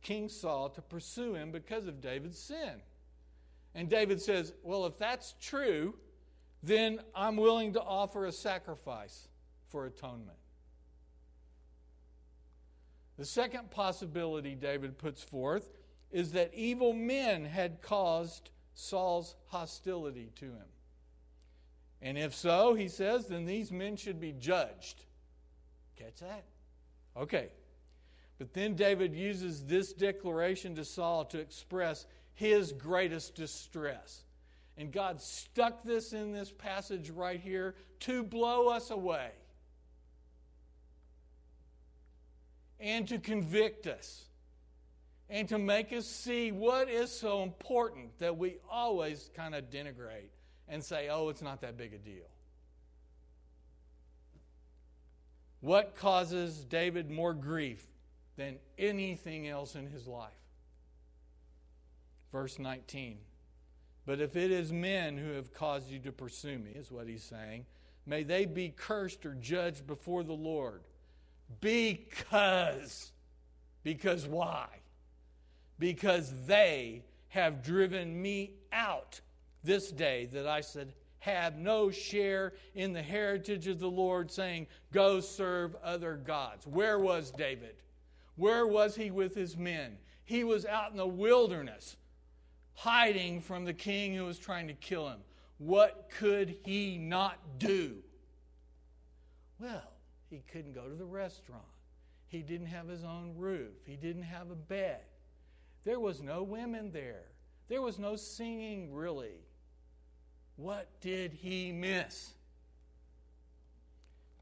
King 0.00 0.30
Saul 0.30 0.70
to 0.70 0.80
pursue 0.80 1.34
him 1.34 1.50
because 1.50 1.86
of 1.86 2.00
David's 2.00 2.38
sin. 2.38 2.80
And 3.74 3.90
David 3.90 4.22
says, 4.22 4.54
Well, 4.62 4.86
if 4.86 4.96
that's 4.96 5.34
true, 5.38 5.94
then 6.62 7.00
I'm 7.14 7.36
willing 7.36 7.74
to 7.74 7.82
offer 7.82 8.24
a 8.24 8.32
sacrifice 8.32 9.28
for 9.68 9.84
atonement. 9.84 10.38
The 13.18 13.26
second 13.26 13.70
possibility 13.70 14.54
David 14.54 14.96
puts 14.96 15.22
forth 15.22 15.68
is 16.10 16.32
that 16.32 16.52
evil 16.54 16.92
men 16.92 17.44
had 17.44 17.82
caused 17.82 18.50
Saul's 18.74 19.34
hostility 19.46 20.30
to 20.36 20.46
him. 20.46 20.68
And 22.02 22.18
if 22.18 22.34
so, 22.34 22.74
he 22.74 22.88
says, 22.88 23.26
then 23.26 23.46
these 23.46 23.72
men 23.72 23.96
should 23.96 24.20
be 24.20 24.32
judged. 24.32 25.04
Catch 25.96 26.20
that? 26.20 26.44
Okay, 27.16 27.48
but 28.38 28.52
then 28.52 28.74
David 28.74 29.14
uses 29.14 29.64
this 29.64 29.92
declaration 29.92 30.74
to 30.74 30.84
Saul 30.84 31.24
to 31.26 31.38
express 31.38 32.06
his 32.34 32.72
greatest 32.72 33.34
distress. 33.34 34.24
And 34.76 34.92
God 34.92 35.20
stuck 35.20 35.84
this 35.84 36.12
in 36.12 36.32
this 36.32 36.50
passage 36.50 37.10
right 37.10 37.40
here 37.40 37.76
to 38.00 38.24
blow 38.24 38.68
us 38.68 38.90
away 38.90 39.30
and 42.80 43.06
to 43.08 43.18
convict 43.18 43.86
us 43.86 44.24
and 45.30 45.48
to 45.48 45.58
make 45.58 45.92
us 45.92 46.06
see 46.06 46.52
what 46.52 46.88
is 46.88 47.10
so 47.10 47.42
important 47.42 48.18
that 48.18 48.36
we 48.36 48.56
always 48.70 49.30
kind 49.34 49.54
of 49.54 49.70
denigrate 49.70 50.30
and 50.68 50.82
say, 50.82 51.08
oh, 51.10 51.28
it's 51.28 51.42
not 51.42 51.60
that 51.62 51.76
big 51.76 51.94
a 51.94 51.98
deal. 51.98 52.28
What 55.60 55.96
causes 55.96 56.64
David 56.64 57.10
more 57.10 57.32
grief 57.32 57.86
than 58.36 58.58
anything 58.78 59.48
else 59.48 59.74
in 59.74 59.86
his 59.86 60.06
life. 60.06 60.32
Verse 62.32 62.58
19 62.58 63.18
But 64.06 64.20
if 64.20 64.36
it 64.36 64.50
is 64.50 64.72
men 64.72 65.16
who 65.16 65.32
have 65.32 65.54
caused 65.54 65.88
you 65.88 65.98
to 66.00 66.12
pursue 66.12 66.58
me, 66.58 66.72
is 66.72 66.90
what 66.90 67.08
he's 67.08 67.22
saying, 67.22 67.66
may 68.06 68.22
they 68.22 68.44
be 68.44 68.70
cursed 68.70 69.24
or 69.24 69.34
judged 69.34 69.86
before 69.86 70.24
the 70.24 70.32
Lord. 70.32 70.82
Because, 71.60 73.12
because 73.82 74.26
why? 74.26 74.66
Because 75.78 76.32
they 76.46 77.04
have 77.28 77.62
driven 77.62 78.20
me 78.20 78.52
out 78.72 79.20
this 79.62 79.90
day 79.90 80.26
that 80.32 80.46
I 80.46 80.60
said, 80.60 80.92
have 81.24 81.56
no 81.56 81.90
share 81.90 82.52
in 82.74 82.92
the 82.92 83.02
heritage 83.02 83.66
of 83.66 83.80
the 83.80 83.88
Lord, 83.88 84.30
saying, 84.30 84.66
Go 84.92 85.20
serve 85.20 85.74
other 85.82 86.16
gods. 86.16 86.66
Where 86.66 86.98
was 86.98 87.30
David? 87.30 87.76
Where 88.36 88.66
was 88.66 88.94
he 88.94 89.10
with 89.10 89.34
his 89.34 89.56
men? 89.56 89.96
He 90.26 90.44
was 90.44 90.66
out 90.66 90.90
in 90.90 90.98
the 90.98 91.06
wilderness, 91.06 91.96
hiding 92.74 93.40
from 93.40 93.64
the 93.64 93.72
king 93.72 94.14
who 94.14 94.24
was 94.24 94.38
trying 94.38 94.68
to 94.68 94.74
kill 94.74 95.08
him. 95.08 95.20
What 95.56 96.10
could 96.18 96.56
he 96.64 96.98
not 96.98 97.38
do? 97.58 97.96
Well, 99.58 99.92
he 100.28 100.42
couldn't 100.52 100.74
go 100.74 100.88
to 100.88 100.94
the 100.94 101.06
restaurant. 101.06 101.62
He 102.26 102.42
didn't 102.42 102.66
have 102.66 102.88
his 102.88 103.02
own 103.02 103.34
roof. 103.36 103.72
He 103.86 103.96
didn't 103.96 104.24
have 104.24 104.50
a 104.50 104.56
bed. 104.56 105.00
There 105.84 106.00
was 106.00 106.22
no 106.22 106.42
women 106.42 106.90
there. 106.92 107.24
There 107.68 107.82
was 107.82 107.98
no 107.98 108.16
singing, 108.16 108.92
really. 108.92 109.40
What 110.56 110.88
did 111.00 111.32
he 111.32 111.72
miss? 111.72 112.32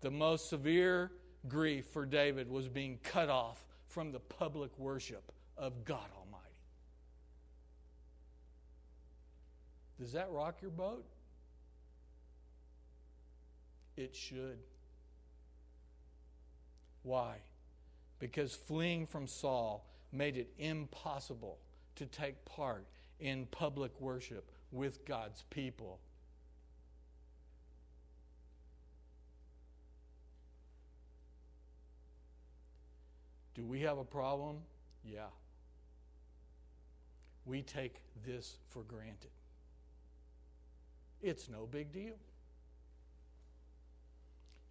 The 0.01 0.11
most 0.11 0.49
severe 0.49 1.11
grief 1.49 1.87
for 1.87 2.07
David 2.07 2.51
was 2.51 2.69
being 2.69 2.99
cut 3.03 3.29
off 3.29 3.65
from 3.87 4.13
the 4.13 4.21
public 4.21 4.77
worship 4.79 5.33
of 5.57 5.85
God 5.85 6.09
Almighty. 6.17 6.43
Does 10.01 10.13
that 10.13 10.31
rock 10.31 10.57
your 10.61 10.71
boat? 10.71 11.05
It 13.97 14.15
should. 14.15 14.59
Why? 17.03 17.37
Because 18.19 18.55
fleeing 18.55 19.07
from 19.07 19.27
Saul 19.27 19.85
made 20.13 20.37
it 20.37 20.53
impossible 20.59 21.59
to 21.97 22.07
take 22.07 22.45
part 22.45 22.87
in 23.21 23.47
public 23.47 23.99
worship 24.01 24.51
with 24.71 25.05
God's 25.05 25.45
people. 25.51 26.01
Do 33.55 33.65
we 33.65 33.81
have 33.81 33.99
a 33.99 34.05
problem? 34.05 34.59
Yeah. 35.05 35.27
We 37.45 37.63
take 37.63 37.97
this 38.27 38.57
for 38.69 38.83
granted. 38.83 39.31
It's 41.21 41.49
no 41.49 41.67
big 41.71 41.93
deal. 41.93 42.15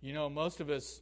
You 0.02 0.14
know, 0.14 0.30
most 0.30 0.60
of 0.60 0.70
us 0.70 1.02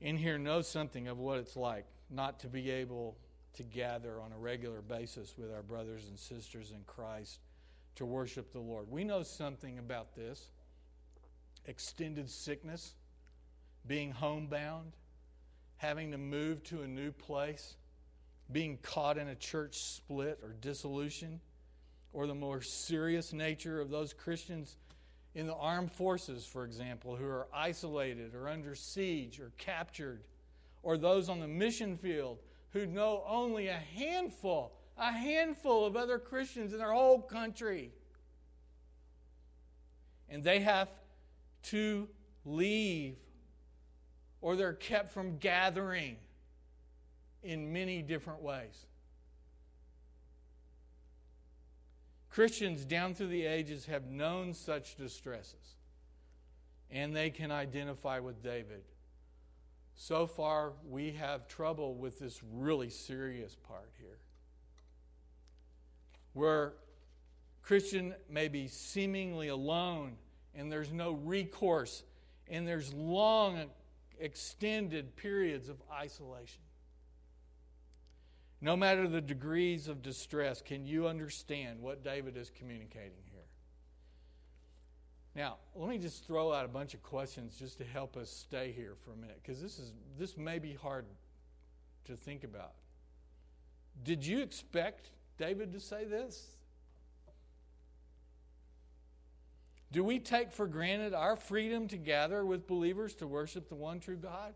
in 0.00 0.16
here 0.16 0.38
know 0.38 0.62
something 0.62 1.06
of 1.06 1.18
what 1.18 1.38
it's 1.38 1.54
like 1.54 1.84
not 2.08 2.40
to 2.40 2.48
be 2.48 2.70
able 2.70 3.16
to 3.54 3.62
gather 3.62 4.20
on 4.20 4.32
a 4.32 4.38
regular 4.38 4.80
basis 4.80 5.34
with 5.36 5.52
our 5.52 5.62
brothers 5.62 6.06
and 6.08 6.18
sisters 6.18 6.70
in 6.70 6.82
Christ 6.86 7.40
to 7.96 8.06
worship 8.06 8.52
the 8.52 8.60
Lord. 8.60 8.90
We 8.90 9.04
know 9.04 9.22
something 9.22 9.78
about 9.78 10.14
this 10.14 10.50
extended 11.66 12.30
sickness, 12.30 12.94
being 13.86 14.10
homebound, 14.10 14.92
having 15.76 16.10
to 16.12 16.18
move 16.18 16.62
to 16.64 16.82
a 16.82 16.86
new 16.88 17.12
place, 17.12 17.76
being 18.50 18.78
caught 18.82 19.18
in 19.18 19.28
a 19.28 19.34
church 19.34 19.76
split 19.76 20.40
or 20.42 20.54
dissolution, 20.60 21.40
or 22.12 22.26
the 22.26 22.34
more 22.34 22.60
serious 22.62 23.32
nature 23.32 23.80
of 23.80 23.90
those 23.90 24.12
Christians 24.12 24.76
in 25.34 25.46
the 25.46 25.54
armed 25.54 25.92
forces, 25.92 26.44
for 26.44 26.64
example, 26.64 27.14
who 27.14 27.26
are 27.26 27.46
isolated 27.54 28.34
or 28.34 28.48
under 28.48 28.74
siege 28.74 29.38
or 29.38 29.52
captured, 29.58 30.24
or 30.82 30.96
those 30.96 31.28
on 31.28 31.40
the 31.40 31.48
mission 31.48 31.96
field 31.96 32.38
who 32.72 32.86
know 32.86 33.24
only 33.26 33.68
a 33.68 33.82
handful, 33.96 34.72
a 34.96 35.12
handful 35.12 35.84
of 35.84 35.96
other 35.96 36.18
Christians 36.18 36.72
in 36.72 36.78
their 36.78 36.92
whole 36.92 37.20
country. 37.20 37.92
And 40.28 40.44
they 40.44 40.60
have 40.60 40.88
to 41.64 42.08
leave, 42.44 43.16
or 44.40 44.56
they're 44.56 44.72
kept 44.72 45.10
from 45.10 45.38
gathering 45.38 46.16
in 47.42 47.72
many 47.72 48.02
different 48.02 48.42
ways. 48.42 48.86
Christians 52.28 52.84
down 52.84 53.14
through 53.14 53.28
the 53.28 53.44
ages 53.44 53.86
have 53.86 54.06
known 54.06 54.54
such 54.54 54.96
distresses, 54.96 55.74
and 56.90 57.14
they 57.14 57.30
can 57.30 57.50
identify 57.50 58.20
with 58.20 58.42
David. 58.42 58.84
So 60.02 60.26
far, 60.26 60.72
we 60.88 61.12
have 61.12 61.46
trouble 61.46 61.94
with 61.94 62.18
this 62.18 62.40
really 62.54 62.88
serious 62.88 63.54
part 63.54 63.90
here. 63.98 64.16
Where 66.32 66.72
Christian 67.60 68.14
may 68.26 68.48
be 68.48 68.66
seemingly 68.66 69.48
alone 69.48 70.16
and 70.54 70.72
there's 70.72 70.90
no 70.90 71.12
recourse 71.12 72.02
and 72.48 72.66
there's 72.66 72.94
long 72.94 73.66
extended 74.18 75.16
periods 75.16 75.68
of 75.68 75.76
isolation. 75.92 76.62
No 78.62 78.78
matter 78.78 79.06
the 79.06 79.20
degrees 79.20 79.86
of 79.86 80.00
distress, 80.00 80.62
can 80.62 80.86
you 80.86 81.08
understand 81.08 81.78
what 81.78 82.02
David 82.02 82.38
is 82.38 82.50
communicating 82.58 83.20
here? 83.29 83.29
Now, 85.40 85.56
let 85.74 85.88
me 85.88 85.96
just 85.96 86.26
throw 86.26 86.52
out 86.52 86.66
a 86.66 86.68
bunch 86.68 86.92
of 86.92 87.02
questions 87.02 87.56
just 87.58 87.78
to 87.78 87.84
help 87.84 88.18
us 88.18 88.28
stay 88.28 88.72
here 88.76 88.92
for 89.02 89.12
a 89.12 89.16
minute, 89.16 89.40
because 89.42 89.58
this 89.62 89.78
is 89.78 89.94
this 90.18 90.36
may 90.36 90.58
be 90.58 90.74
hard 90.74 91.06
to 92.04 92.14
think 92.14 92.44
about. 92.44 92.74
Did 94.02 94.26
you 94.26 94.40
expect 94.40 95.12
David 95.38 95.72
to 95.72 95.80
say 95.80 96.04
this? 96.04 96.46
Do 99.90 100.04
we 100.04 100.18
take 100.18 100.52
for 100.52 100.66
granted 100.66 101.14
our 101.14 101.36
freedom 101.36 101.88
to 101.88 101.96
gather 101.96 102.44
with 102.44 102.66
believers 102.66 103.14
to 103.14 103.26
worship 103.26 103.70
the 103.70 103.76
one 103.76 103.98
true 103.98 104.18
God? 104.18 104.52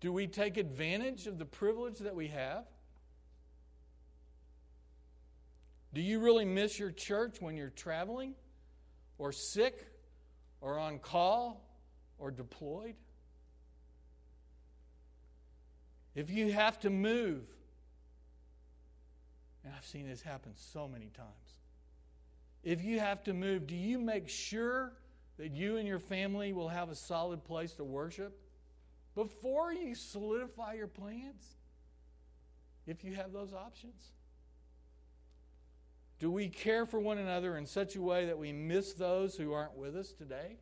Do 0.00 0.12
we 0.12 0.26
take 0.26 0.58
advantage 0.58 1.26
of 1.26 1.38
the 1.38 1.46
privilege 1.46 2.00
that 2.00 2.14
we 2.14 2.28
have? 2.28 2.66
Do 5.94 6.00
you 6.00 6.20
really 6.20 6.44
miss 6.44 6.78
your 6.78 6.90
church 6.90 7.40
when 7.40 7.56
you're 7.56 7.70
traveling 7.70 8.34
or 9.16 9.32
sick 9.32 9.86
or 10.60 10.78
on 10.78 10.98
call 10.98 11.64
or 12.18 12.30
deployed? 12.30 12.94
If 16.14 16.30
you 16.30 16.52
have 16.52 16.78
to 16.80 16.90
move, 16.90 17.44
and 19.64 19.72
I've 19.74 19.86
seen 19.86 20.08
this 20.08 20.20
happen 20.20 20.52
so 20.56 20.88
many 20.88 21.10
times, 21.16 21.28
if 22.62 22.82
you 22.84 22.98
have 22.98 23.22
to 23.24 23.32
move, 23.32 23.66
do 23.66 23.76
you 23.76 23.98
make 23.98 24.28
sure 24.28 24.92
that 25.38 25.52
you 25.52 25.76
and 25.76 25.86
your 25.86 26.00
family 26.00 26.52
will 26.52 26.68
have 26.68 26.90
a 26.90 26.94
solid 26.94 27.44
place 27.44 27.72
to 27.74 27.84
worship 27.84 28.38
before 29.14 29.72
you 29.72 29.94
solidify 29.94 30.74
your 30.74 30.88
plans? 30.88 31.56
If 32.86 33.04
you 33.04 33.14
have 33.14 33.32
those 33.32 33.52
options? 33.52 34.02
Do 36.18 36.30
we 36.30 36.48
care 36.48 36.84
for 36.84 36.98
one 36.98 37.18
another 37.18 37.56
in 37.56 37.66
such 37.66 37.94
a 37.94 38.02
way 38.02 38.26
that 38.26 38.38
we 38.38 38.52
miss 38.52 38.92
those 38.92 39.36
who 39.36 39.52
aren't 39.52 39.76
with 39.76 39.96
us 39.96 40.12
today? 40.12 40.56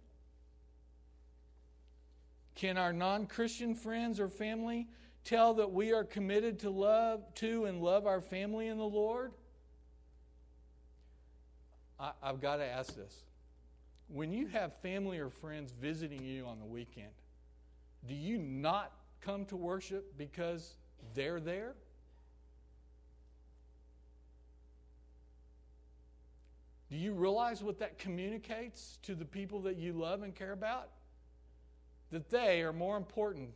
Can 2.54 2.76
our 2.76 2.92
non 2.92 3.26
Christian 3.26 3.74
friends 3.74 4.20
or 4.20 4.28
family 4.28 4.88
tell 5.24 5.54
that 5.54 5.72
we 5.72 5.92
are 5.92 6.04
committed 6.04 6.59
to 6.61 6.70
love 6.70 7.22
to 7.36 7.64
and 7.64 7.80
love 7.80 8.07
our 8.07 8.20
family 8.20 8.68
in 8.68 8.78
the 8.78 8.84
Lord? 8.84 9.32
I, 11.98 12.12
have 12.22 12.40
got 12.40 12.57
to 12.57 12.64
ask 12.64 12.94
this. 12.94 13.24
When 14.09 14.32
you 14.32 14.46
have 14.48 14.74
family 14.80 15.18
or 15.18 15.30
friends 15.30 15.72
visiting 15.72 16.22
you 16.22 16.46
on 16.46 16.59
the 16.59 16.66
weekend, 16.66 17.12
do 18.07 18.14
you 18.14 18.38
not 18.38 18.92
come 19.20 19.46
to 19.46 19.57
worship 19.57 20.16
because 20.16 20.76
they're 21.14 21.40
there? 21.40 21.74
Do 26.91 26.97
you 26.97 27.14
realize 27.14 27.62
what 27.62 27.78
that 27.80 27.99
communicates 27.99 28.99
to 29.03 29.14
the 29.14 29.24
people 29.24 29.62
that 29.62 29.76
you 29.76 29.93
love 29.93 30.22
and 30.22 30.34
care 30.34 30.53
about? 30.53 30.91
That 32.11 32.30
they 32.30 32.62
are 32.62 32.72
more 32.72 32.97
important 32.97 33.51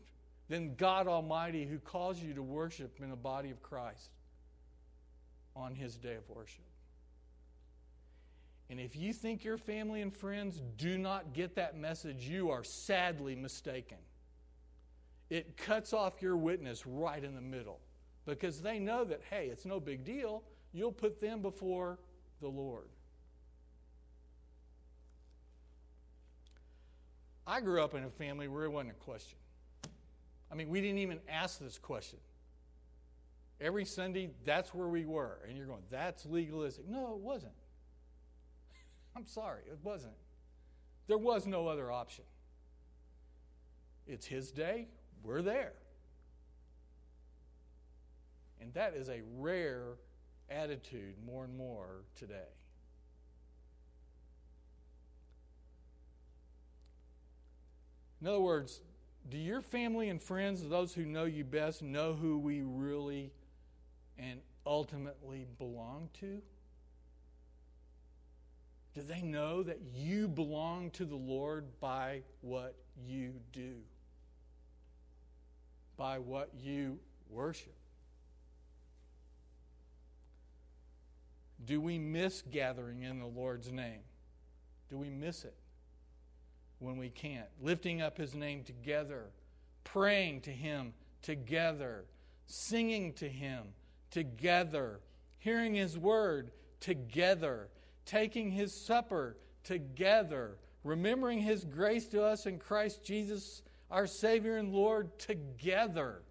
than 0.48 0.74
God 0.74 1.06
Almighty 1.06 1.64
who 1.64 1.78
calls 1.78 2.20
you 2.20 2.34
to 2.34 2.42
worship 2.42 2.98
in 3.00 3.10
the 3.10 3.16
body 3.16 3.50
of 3.50 3.62
Christ 3.62 4.10
on 5.54 5.74
His 5.74 5.96
day 5.96 6.16
of 6.16 6.28
worship. 6.28 6.64
And 8.68 8.80
if 8.80 8.96
you 8.96 9.12
think 9.12 9.44
your 9.44 9.58
family 9.58 10.00
and 10.00 10.14
friends 10.14 10.60
do 10.76 10.98
not 10.98 11.32
get 11.32 11.56
that 11.56 11.76
message, 11.76 12.28
you 12.28 12.50
are 12.50 12.64
sadly 12.64 13.34
mistaken. 13.34 13.98
It 15.28 15.56
cuts 15.56 15.92
off 15.92 16.20
your 16.20 16.36
witness 16.36 16.86
right 16.86 17.22
in 17.22 17.34
the 17.34 17.40
middle 17.40 17.80
because 18.26 18.60
they 18.60 18.78
know 18.80 19.04
that, 19.04 19.22
hey, 19.30 19.48
it's 19.50 19.64
no 19.64 19.78
big 19.78 20.04
deal 20.04 20.42
you'll 20.72 20.92
put 20.92 21.20
them 21.20 21.42
before 21.42 21.98
the 22.40 22.48
Lord. 22.48 22.88
I 27.46 27.60
grew 27.60 27.82
up 27.82 27.94
in 27.94 28.04
a 28.04 28.10
family 28.10 28.48
where 28.48 28.64
it 28.64 28.70
wasn't 28.70 28.92
a 28.92 29.04
question. 29.04 29.38
I 30.50 30.54
mean, 30.54 30.68
we 30.68 30.80
didn't 30.80 30.98
even 30.98 31.20
ask 31.28 31.58
this 31.58 31.78
question. 31.78 32.18
Every 33.60 33.84
Sunday, 33.84 34.30
that's 34.44 34.74
where 34.74 34.88
we 34.88 35.04
were. 35.04 35.38
And 35.46 35.56
you're 35.56 35.66
going, 35.66 35.82
that's 35.90 36.24
legalistic. 36.26 36.88
No, 36.88 37.12
it 37.14 37.20
wasn't. 37.20 37.52
I'm 39.16 39.26
sorry, 39.26 39.62
it 39.66 39.78
wasn't. 39.82 40.14
There 41.06 41.18
was 41.18 41.46
no 41.46 41.66
other 41.66 41.92
option. 41.92 42.24
It's 44.06 44.26
His 44.26 44.50
day, 44.50 44.88
we're 45.22 45.42
there. 45.42 45.74
And 48.60 48.72
that 48.74 48.94
is 48.94 49.08
a 49.08 49.20
rare 49.36 49.94
attitude 50.48 51.14
more 51.24 51.44
and 51.44 51.56
more 51.56 52.04
today. 52.16 52.48
In 58.20 58.26
other 58.26 58.40
words, 58.40 58.80
do 59.28 59.38
your 59.38 59.60
family 59.60 60.08
and 60.08 60.20
friends, 60.20 60.66
those 60.66 60.92
who 60.94 61.04
know 61.04 61.24
you 61.24 61.44
best, 61.44 61.82
know 61.82 62.14
who 62.14 62.38
we 62.38 62.62
really 62.62 63.32
and 64.18 64.40
ultimately 64.66 65.46
belong 65.58 66.10
to? 66.20 66.42
Do 68.94 69.02
they 69.02 69.22
know 69.22 69.62
that 69.62 69.80
you 69.94 70.28
belong 70.28 70.90
to 70.92 71.04
the 71.04 71.16
Lord 71.16 71.80
by 71.80 72.22
what 72.40 72.74
you 73.06 73.34
do? 73.52 73.76
By 75.96 76.18
what 76.18 76.50
you 76.58 76.98
worship? 77.28 77.74
Do 81.64 81.80
we 81.80 81.98
miss 81.98 82.42
gathering 82.42 83.02
in 83.02 83.20
the 83.20 83.26
Lord's 83.26 83.70
name? 83.70 84.00
Do 84.88 84.96
we 84.96 85.08
miss 85.08 85.44
it 85.44 85.59
when 86.80 86.96
we 86.96 87.08
can't? 87.08 87.46
Lifting 87.62 88.02
up 88.02 88.18
His 88.18 88.34
name 88.34 88.64
together, 88.64 89.30
praying 89.84 90.40
to 90.42 90.50
Him 90.50 90.92
together, 91.22 92.04
singing 92.46 93.12
to 93.14 93.28
Him 93.28 93.62
together, 94.10 95.00
hearing 95.38 95.74
His 95.74 95.96
word 95.96 96.50
together, 96.80 97.68
taking 98.04 98.50
His 98.50 98.74
supper 98.74 99.36
together, 99.62 100.56
remembering 100.82 101.38
His 101.38 101.64
grace 101.64 102.06
to 102.08 102.24
us 102.24 102.46
in 102.46 102.58
Christ 102.58 103.04
Jesus, 103.04 103.62
our 103.90 104.06
Savior 104.06 104.56
and 104.56 104.72
Lord, 104.72 105.18
together. 105.18 106.22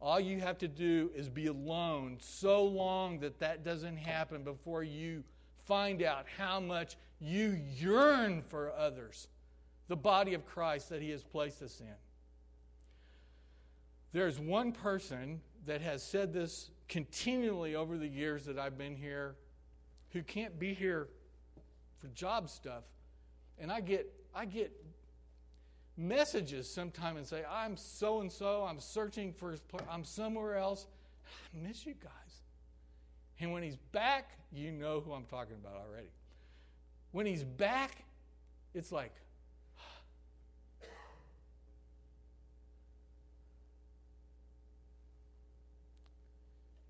All 0.00 0.20
you 0.20 0.40
have 0.40 0.58
to 0.58 0.68
do 0.68 1.10
is 1.14 1.28
be 1.28 1.46
alone 1.46 2.18
so 2.20 2.64
long 2.64 3.18
that 3.20 3.40
that 3.40 3.64
doesn't 3.64 3.96
happen 3.96 4.44
before 4.44 4.84
you 4.84 5.24
find 5.66 6.02
out 6.02 6.26
how 6.38 6.60
much 6.60 6.96
you 7.20 7.60
yearn 7.76 8.42
for 8.42 8.72
others, 8.72 9.26
the 9.88 9.96
body 9.96 10.34
of 10.34 10.46
Christ 10.46 10.90
that 10.90 11.02
He 11.02 11.10
has 11.10 11.24
placed 11.24 11.62
us 11.62 11.80
in. 11.80 11.94
There's 14.12 14.38
one 14.38 14.72
person 14.72 15.40
that 15.66 15.80
has 15.82 16.02
said 16.02 16.32
this 16.32 16.70
continually 16.88 17.74
over 17.74 17.98
the 17.98 18.08
years 18.08 18.46
that 18.46 18.58
I've 18.58 18.78
been 18.78 18.96
here 18.96 19.36
who 20.10 20.22
can't 20.22 20.58
be 20.58 20.72
here 20.72 21.08
for 21.98 22.08
job 22.08 22.48
stuff. 22.48 22.84
And 23.58 23.70
I 23.70 23.80
get, 23.80 24.10
I 24.34 24.46
get 24.46 24.72
messages 25.96 26.70
sometime 26.70 27.16
and 27.16 27.26
say, 27.26 27.44
I'm 27.50 27.76
so 27.76 28.20
and 28.20 28.30
so, 28.30 28.64
I'm 28.64 28.80
searching 28.80 29.32
for 29.32 29.50
his 29.50 29.60
place, 29.60 29.84
I'm 29.90 30.04
somewhere 30.04 30.56
else. 30.56 30.86
I 31.54 31.66
miss 31.66 31.84
you 31.84 31.94
guys. 31.94 32.42
And 33.40 33.52
when 33.52 33.62
he's 33.62 33.76
back, 33.92 34.30
you 34.52 34.72
know 34.72 35.00
who 35.00 35.12
I'm 35.12 35.24
talking 35.24 35.56
about 35.62 35.76
already. 35.76 36.10
When 37.12 37.26
he's 37.26 37.44
back, 37.44 38.04
it's 38.74 38.92
like, 38.92 39.12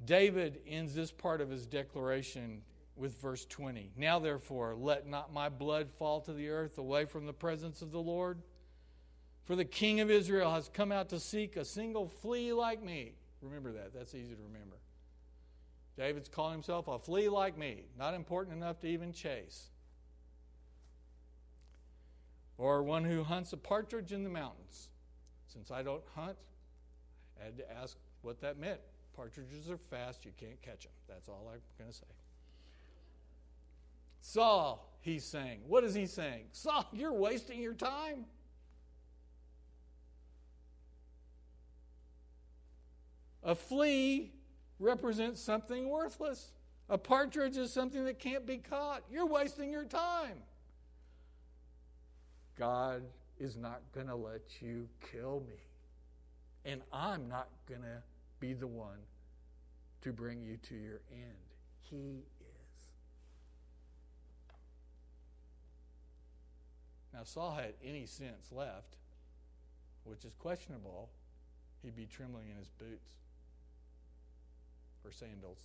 David 0.09 0.63
ends 0.67 0.95
this 0.95 1.13
part 1.13 1.43
of 1.43 1.51
his 1.51 1.67
declaration 1.67 2.63
with 2.97 3.21
verse 3.21 3.45
20. 3.45 3.93
Now, 3.95 4.19
therefore, 4.19 4.75
let 4.75 5.07
not 5.07 5.35
my 5.35 5.51
blood 5.51 5.91
fall 5.91 6.23
to 6.23 6.33
the 6.33 6.49
earth 6.49 6.79
away 6.79 7.05
from 7.05 7.27
the 7.27 7.35
presence 7.35 7.83
of 7.83 7.93
the 7.93 8.01
Lord. 8.01 8.41
For 9.45 9.55
the 9.55 9.67
king 9.67 10.01
of 10.01 10.11
Israel 10.11 10.51
has 10.55 10.71
come 10.73 10.93
out 10.93 11.11
to 11.11 11.21
seek 11.21 11.59
a 11.59 11.65
single 11.65 12.09
flea 12.09 12.55
like 12.55 12.83
me. 12.83 13.13
Remember 13.43 13.71
that. 13.73 13.93
That's 13.93 14.15
easy 14.15 14.35
to 14.35 14.43
remember. 14.43 14.77
David's 15.99 16.31
calling 16.31 16.55
himself 16.55 16.89
a 16.89 16.99
flea 16.99 17.29
like 17.29 17.59
me, 17.59 17.85
not 17.99 18.15
important 18.15 18.57
enough 18.57 18.81
to 18.81 18.87
even 18.87 19.13
chase. 19.13 19.69
Or 22.57 22.83
one 22.83 23.05
who 23.05 23.25
hunts 23.25 23.53
a 23.53 23.59
partridge 23.59 24.13
in 24.13 24.25
the 24.25 24.31
mountains. 24.31 24.89
Since 25.49 25.71
I 25.71 25.83
don't 25.83 26.05
hunt, 26.15 26.39
I 27.39 27.45
had 27.45 27.59
to 27.59 27.71
ask 27.71 27.99
what 28.23 28.41
that 28.41 28.59
meant. 28.59 28.81
Partridges 29.19 29.69
are 29.69 29.79
fast, 29.91 30.25
you 30.25 30.31
can't 30.39 30.63
catch 30.63 30.85
them. 30.85 30.93
That's 31.09 31.29
all 31.29 31.51
I'm 31.53 31.59
going 31.77 31.91
to 31.91 31.97
say. 31.97 32.05
Saul, 34.21 34.97
he's 35.01 35.25
saying. 35.25 35.63
What 35.67 35.83
is 35.83 35.93
he 35.93 36.07
saying? 36.07 36.45
Saul, 36.53 36.87
you're 36.93 37.13
wasting 37.13 37.61
your 37.61 37.75
time. 37.75 38.27
A 43.43 43.57
flea 43.57 44.31
represents 44.79 45.41
something 45.41 45.89
worthless. 45.89 46.53
A 46.89 46.97
partridge 46.97 47.57
is 47.57 47.73
something 47.73 48.05
that 48.05 48.21
can't 48.21 48.47
be 48.47 48.59
caught. 48.59 49.03
You're 49.11 49.27
wasting 49.27 49.69
your 49.69 49.85
time. 49.85 50.39
God 52.57 53.03
is 53.41 53.57
not 53.57 53.81
going 53.93 54.07
to 54.07 54.15
let 54.15 54.43
you 54.61 54.89
kill 55.11 55.43
me. 55.45 55.57
And 56.65 56.83
I'm 56.93 57.29
not 57.29 57.49
going 57.69 57.83
to 57.83 58.03
be 58.41 58.53
the 58.53 58.67
one 58.67 58.99
to 60.03 60.13
bring 60.13 60.43
you 60.43 60.57
to 60.69 60.75
your 60.75 61.01
end. 61.11 61.37
He 61.83 62.23
is. 62.41 62.89
Now, 67.13 67.25
Saul 67.25 67.55
had 67.55 67.75
any 67.83 68.07
sense 68.07 68.53
left, 68.53 68.97
which 70.05 70.25
is 70.25 70.35
questionable, 70.35 71.11
he'd 71.83 71.97
be 71.97 72.07
trembling 72.07 72.49
in 72.51 72.57
his 72.57 72.69
boots 72.69 73.11
or 75.05 75.11
sandals. 75.11 75.59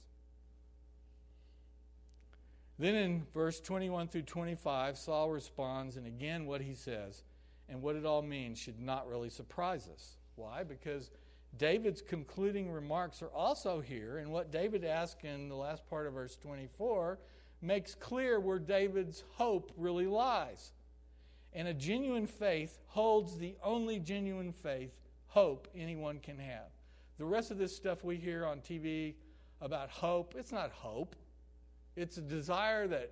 Then 2.80 2.96
in 2.96 3.24
verse 3.34 3.60
21 3.60 4.08
through 4.08 4.24
25, 4.24 4.98
Saul 4.98 5.30
responds, 5.30 5.96
and 5.96 6.08
again, 6.08 6.46
what 6.46 6.62
he 6.62 6.74
says 6.74 7.24
and 7.70 7.82
what 7.82 7.96
it 7.96 8.06
all 8.06 8.22
means 8.22 8.58
should 8.58 8.80
not 8.80 9.08
really 9.08 9.30
surprise 9.30 9.88
us. 9.94 10.18
Why? 10.36 10.64
Because 10.64 11.12
David's 11.58 12.02
concluding 12.02 12.72
remarks 12.72 13.22
are 13.22 13.32
also 13.32 13.80
here, 13.80 14.18
and 14.18 14.32
what 14.32 14.52
David 14.52 14.84
asks 14.84 15.24
in 15.24 15.50
the 15.50 15.56
last 15.56 15.88
part 15.88 16.08
of 16.08 16.14
verse 16.14 16.36
24 16.36 17.20
makes 17.62 17.96
clear 17.96 18.40
where 18.40 18.60
David's 18.60 19.24
hope 19.34 19.72
really 19.78 20.08
lies. 20.08 20.72
And 21.54 21.68
a 21.68 21.74
genuine 21.74 22.26
faith 22.26 22.80
holds 22.88 23.38
the 23.38 23.56
only 23.64 24.00
genuine 24.00 24.52
faith, 24.52 24.92
hope 25.28 25.68
anyone 25.76 26.20
can 26.20 26.40
have. 26.40 26.72
The 27.20 27.26
rest 27.26 27.52
of 27.52 27.60
this 27.60 27.76
stuff 27.76 28.04
we 28.04 28.18
hear 28.18 28.46
on 28.46 28.60
TV 28.60 29.14
about 29.62 29.90
hope, 29.90 30.34
it's 30.38 30.52
not 30.52 30.72
hope. 30.72 31.16
It's 31.96 32.18
a 32.18 32.22
desire 32.22 32.88
that 32.88 33.12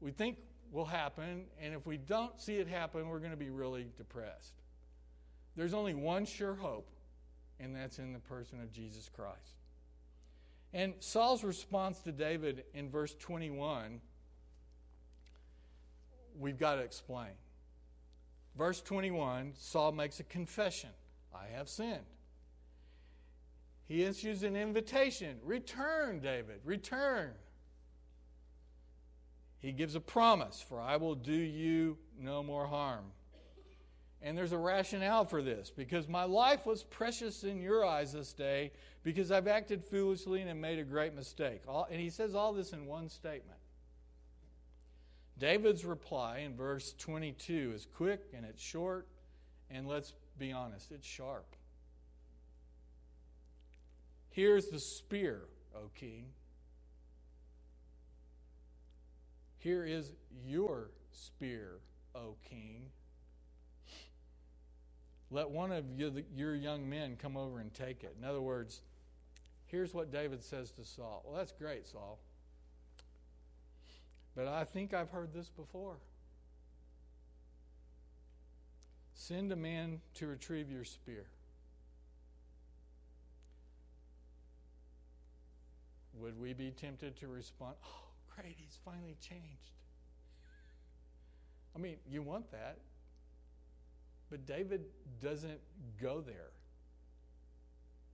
we 0.00 0.10
think 0.10 0.38
will 0.72 0.84
happen, 0.84 1.44
and 1.60 1.74
if 1.74 1.86
we 1.86 1.96
don't 1.96 2.40
see 2.40 2.56
it 2.56 2.66
happen, 2.66 3.08
we're 3.08 3.18
going 3.18 3.30
to 3.30 3.36
be 3.36 3.50
really 3.50 3.86
depressed. 3.96 4.54
There's 5.56 5.74
only 5.74 5.94
one 5.94 6.26
sure 6.26 6.54
hope, 6.54 6.88
and 7.62 7.74
that's 7.74 7.98
in 7.98 8.12
the 8.12 8.18
person 8.18 8.60
of 8.60 8.72
Jesus 8.72 9.10
Christ. 9.14 9.56
And 10.72 10.94
Saul's 11.00 11.44
response 11.44 11.98
to 12.00 12.12
David 12.12 12.64
in 12.74 12.90
verse 12.90 13.14
21, 13.18 14.00
we've 16.38 16.58
got 16.58 16.76
to 16.76 16.82
explain. 16.82 17.32
Verse 18.56 18.80
21, 18.80 19.52
Saul 19.56 19.92
makes 19.92 20.20
a 20.20 20.24
confession 20.24 20.90
I 21.34 21.56
have 21.56 21.68
sinned. 21.68 22.06
He 23.86 24.04
issues 24.04 24.44
an 24.44 24.56
invitation 24.56 25.38
Return, 25.44 26.20
David, 26.20 26.60
return. 26.64 27.30
He 29.60 29.72
gives 29.72 29.94
a 29.94 30.00
promise, 30.00 30.64
for 30.66 30.80
I 30.80 30.96
will 30.96 31.14
do 31.14 31.32
you 31.32 31.98
no 32.18 32.42
more 32.42 32.66
harm. 32.66 33.06
And 34.22 34.36
there's 34.36 34.52
a 34.52 34.58
rationale 34.58 35.24
for 35.24 35.40
this 35.40 35.70
because 35.70 36.06
my 36.06 36.24
life 36.24 36.66
was 36.66 36.82
precious 36.82 37.42
in 37.42 37.62
your 37.62 37.86
eyes 37.86 38.12
this 38.12 38.32
day 38.34 38.70
because 39.02 39.32
I've 39.32 39.48
acted 39.48 39.82
foolishly 39.82 40.42
and 40.42 40.60
made 40.60 40.78
a 40.78 40.84
great 40.84 41.14
mistake. 41.14 41.62
All, 41.66 41.86
and 41.90 42.00
he 42.00 42.10
says 42.10 42.34
all 42.34 42.52
this 42.52 42.72
in 42.72 42.84
one 42.84 43.08
statement. 43.08 43.58
David's 45.38 45.86
reply 45.86 46.40
in 46.40 46.54
verse 46.54 46.94
22 46.98 47.72
is 47.74 47.86
quick 47.96 48.20
and 48.36 48.44
it's 48.44 48.62
short, 48.62 49.08
and 49.70 49.88
let's 49.88 50.12
be 50.38 50.52
honest, 50.52 50.92
it's 50.92 51.06
sharp. 51.06 51.56
Here's 54.28 54.66
the 54.66 54.78
spear, 54.78 55.42
O 55.74 55.90
king. 55.94 56.26
Here 59.58 59.84
is 59.84 60.12
your 60.46 60.90
spear, 61.10 61.78
O 62.14 62.36
king. 62.48 62.90
Let 65.30 65.50
one 65.50 65.70
of 65.70 65.84
your 65.96 66.54
young 66.54 66.88
men 66.88 67.16
come 67.16 67.36
over 67.36 67.60
and 67.60 67.72
take 67.72 68.02
it. 68.02 68.16
In 68.18 68.28
other 68.28 68.40
words, 68.40 68.80
here's 69.66 69.94
what 69.94 70.10
David 70.10 70.42
says 70.42 70.72
to 70.72 70.84
Saul. 70.84 71.22
Well, 71.24 71.36
that's 71.36 71.52
great, 71.52 71.86
Saul. 71.86 72.18
But 74.34 74.48
I 74.48 74.64
think 74.64 74.92
I've 74.92 75.10
heard 75.10 75.32
this 75.32 75.48
before. 75.48 75.96
Send 79.14 79.52
a 79.52 79.56
man 79.56 80.00
to 80.14 80.26
retrieve 80.26 80.70
your 80.70 80.84
spear. 80.84 81.26
Would 86.14 86.40
we 86.40 86.52
be 86.52 86.70
tempted 86.70 87.16
to 87.18 87.28
respond, 87.28 87.76
Oh, 87.84 88.08
great, 88.34 88.56
he's 88.58 88.78
finally 88.84 89.16
changed? 89.20 89.72
I 91.74 91.78
mean, 91.78 91.96
you 92.08 92.22
want 92.22 92.50
that. 92.50 92.78
But 94.30 94.46
David 94.46 94.84
doesn't 95.20 95.60
go 96.00 96.20
there. 96.20 96.52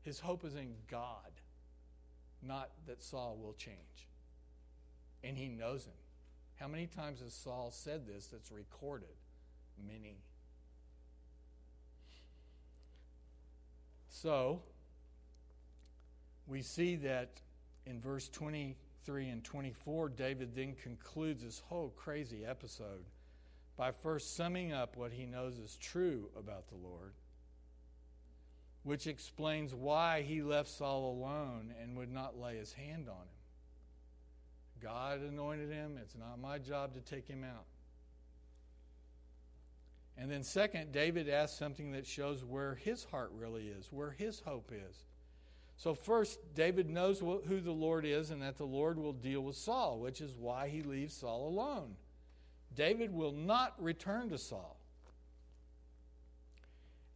His 0.02 0.18
hope 0.18 0.44
is 0.44 0.54
in 0.54 0.74
God, 0.90 1.32
not 2.42 2.70
that 2.86 3.02
Saul 3.02 3.38
will 3.42 3.52
change. 3.54 4.08
And 5.22 5.36
he 5.36 5.48
knows 5.48 5.84
him. 5.84 5.92
How 6.54 6.68
many 6.68 6.86
times 6.86 7.20
has 7.20 7.34
Saul 7.34 7.70
said 7.70 8.06
this 8.06 8.28
that's 8.28 8.50
recorded? 8.50 9.08
Many. 9.86 10.16
So, 14.08 14.62
we 16.46 16.62
see 16.62 16.96
that 16.96 17.40
in 17.84 18.00
verse 18.00 18.28
23 18.28 19.28
and 19.28 19.44
24, 19.44 20.08
David 20.10 20.54
then 20.54 20.74
concludes 20.82 21.42
this 21.42 21.58
whole 21.58 21.92
crazy 21.96 22.44
episode 22.46 23.04
by 23.76 23.92
first 23.92 24.36
summing 24.36 24.72
up 24.72 24.96
what 24.96 25.12
he 25.12 25.26
knows 25.26 25.58
is 25.58 25.76
true 25.76 26.30
about 26.38 26.68
the 26.68 26.76
Lord, 26.76 27.12
which 28.82 29.06
explains 29.06 29.74
why 29.74 30.22
he 30.22 30.42
left 30.42 30.68
Saul 30.68 31.12
alone 31.12 31.74
and 31.82 31.96
would 31.96 32.10
not 32.10 32.38
lay 32.38 32.56
his 32.56 32.72
hand 32.72 33.08
on 33.08 33.16
him. 33.16 33.36
God 34.80 35.20
anointed 35.20 35.70
him. 35.70 35.98
It's 36.00 36.14
not 36.14 36.38
my 36.40 36.58
job 36.58 36.94
to 36.94 37.00
take 37.00 37.26
him 37.26 37.44
out. 37.44 37.64
And 40.18 40.30
then, 40.30 40.42
second, 40.42 40.92
David 40.92 41.28
asks 41.28 41.58
something 41.58 41.92
that 41.92 42.06
shows 42.06 42.42
where 42.42 42.76
his 42.76 43.04
heart 43.04 43.30
really 43.34 43.68
is, 43.68 43.88
where 43.92 44.12
his 44.12 44.40
hope 44.40 44.72
is. 44.72 45.04
So, 45.76 45.94
first, 45.94 46.38
David 46.54 46.88
knows 46.88 47.20
who 47.20 47.60
the 47.60 47.72
Lord 47.72 48.06
is 48.06 48.30
and 48.30 48.40
that 48.40 48.56
the 48.56 48.64
Lord 48.64 48.98
will 48.98 49.12
deal 49.12 49.42
with 49.42 49.56
Saul, 49.56 49.98
which 49.98 50.22
is 50.22 50.34
why 50.34 50.68
he 50.68 50.82
leaves 50.82 51.14
Saul 51.14 51.48
alone. 51.48 51.96
David 52.76 53.12
will 53.12 53.32
not 53.32 53.74
return 53.82 54.28
to 54.28 54.38
Saul. 54.38 54.78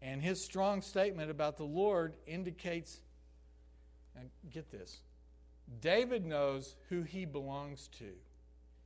And 0.02 0.20
his 0.20 0.42
strong 0.42 0.80
statement 0.80 1.30
about 1.30 1.58
the 1.58 1.64
Lord 1.64 2.14
indicates, 2.26 3.00
and 4.16 4.30
get 4.50 4.70
this, 4.70 5.02
David 5.80 6.24
knows 6.24 6.74
who 6.88 7.02
he 7.02 7.26
belongs 7.26 7.88
to. 7.98 8.12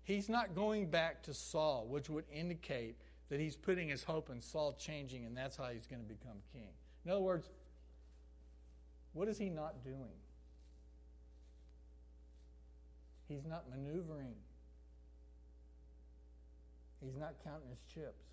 He's 0.03 0.29
not 0.29 0.55
going 0.55 0.91
back 0.91 1.23
to 1.23 1.33
Saul, 1.33 1.87
which 1.89 2.11
would 2.11 2.25
indicate 2.31 2.97
that 3.31 3.41
he's 3.41 3.57
putting 3.57 3.89
his 3.89 4.03
hope 4.03 4.29
in 4.29 4.41
Saul 4.43 4.75
changing, 4.75 5.25
and 5.25 5.37
that's 5.37 5.57
how 5.57 5.69
he's 5.69 5.87
going 5.87 6.03
to 6.03 6.09
become 6.09 6.39
king. 6.53 6.69
In 7.05 7.11
other 7.11 7.23
words, 7.23 7.49
what 9.13 9.29
is 9.29 9.39
he 9.39 9.49
not 9.49 9.83
doing? 9.83 10.19
He's 13.29 13.47
not 13.47 13.65
maneuvering. 13.71 14.35
He's 17.05 17.17
not 17.17 17.35
counting 17.45 17.69
his 17.69 17.81
chips. 17.93 18.25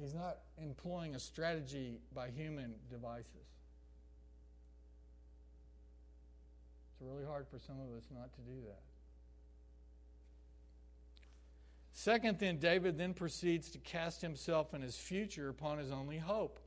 He's 0.00 0.14
not 0.14 0.38
employing 0.60 1.14
a 1.14 1.20
strategy 1.20 2.00
by 2.12 2.30
human 2.30 2.74
devices. 2.90 3.46
It's 6.90 7.00
really 7.00 7.24
hard 7.24 7.46
for 7.48 7.58
some 7.60 7.76
of 7.76 7.96
us 7.96 8.04
not 8.12 8.32
to 8.34 8.40
do 8.40 8.60
that. 8.66 8.82
Second, 11.92 12.40
then, 12.40 12.58
David 12.58 12.98
then 12.98 13.14
proceeds 13.14 13.70
to 13.70 13.78
cast 13.78 14.20
himself 14.20 14.74
and 14.74 14.82
his 14.82 14.96
future 14.96 15.48
upon 15.48 15.78
his 15.78 15.92
only 15.92 16.18
hope. 16.18 16.58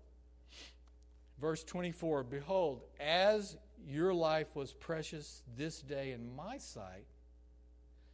Verse 1.40 1.66
24 1.66 2.24
Behold, 2.24 2.82
as 3.00 3.58
your 3.86 4.14
life 4.14 4.56
was 4.56 4.74
precious 4.74 5.44
this 5.58 5.82
day 5.82 6.14
in 6.14 6.34
my 6.34 6.58
sight, 6.58 7.06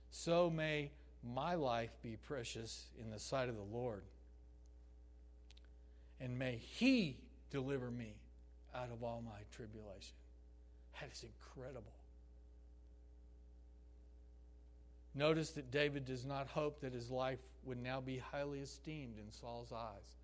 so 0.10 0.50
may 0.50 0.92
my 1.24 1.56
life 1.56 1.92
be 2.02 2.18
precious 2.18 2.88
in 3.00 3.10
the 3.10 3.20
sight 3.20 3.50
of 3.50 3.56
the 3.56 3.62
Lord. 3.62 4.04
And 6.20 6.38
may 6.38 6.58
He 6.58 7.18
deliver 7.50 7.90
me 7.90 8.16
out 8.76 8.90
of 8.92 9.04
all 9.04 9.22
my 9.26 9.40
tribulation. 9.56 10.16
That 11.00 11.12
is 11.12 11.24
incredible. 11.24 11.94
Notice 15.16 15.52
that 15.52 15.72
David 15.72 16.06
does 16.06 16.26
not 16.26 16.48
hope 16.48 16.82
that 16.82 16.94
his 16.94 17.12
life 17.12 17.40
would 17.64 17.82
now 17.82 18.02
be 18.02 18.18
highly 18.18 18.60
esteemed 18.60 19.20
in 19.20 19.32
Saul's 19.32 19.72
eyes. 19.72 20.18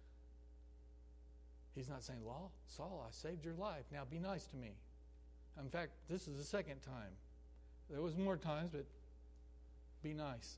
He's 1.75 1.89
not 1.89 2.03
saying, 2.03 2.25
Law, 2.25 2.49
Saul, 2.65 3.05
I 3.07 3.11
saved 3.11 3.45
your 3.45 3.53
life. 3.53 3.83
Now 3.91 4.03
be 4.09 4.17
nice 4.17 4.45
to 4.47 4.57
me. 4.57 4.71
In 5.61 5.69
fact, 5.69 5.91
this 6.09 6.27
is 6.27 6.37
the 6.37 6.43
second 6.43 6.81
time. 6.81 7.13
There 7.89 8.01
was 8.01 8.17
more 8.17 8.37
times, 8.37 8.71
but 8.71 8.85
be 10.01 10.13
nice. 10.13 10.57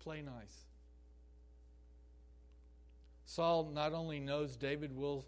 Play 0.00 0.22
nice. 0.22 0.64
Saul 3.24 3.70
not 3.72 3.92
only 3.92 4.18
knows 4.18 4.56
David 4.56 4.94
will 4.96 5.24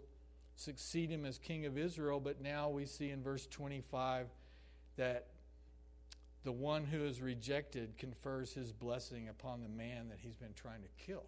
succeed 0.55 1.09
him 1.09 1.25
as 1.25 1.37
king 1.37 1.65
of 1.65 1.77
Israel, 1.77 2.19
but 2.19 2.41
now 2.41 2.69
we 2.69 2.85
see 2.85 3.11
in 3.11 3.23
verse 3.23 3.47
25 3.47 4.27
that 4.97 5.27
the 6.43 6.51
one 6.51 6.83
who 6.83 7.05
is 7.05 7.21
rejected 7.21 7.97
confers 7.97 8.53
his 8.53 8.73
blessing 8.73 9.29
upon 9.29 9.61
the 9.61 9.69
man 9.69 10.09
that 10.09 10.19
he's 10.19 10.35
been 10.35 10.53
trying 10.53 10.81
to 10.81 11.05
kill. 11.05 11.23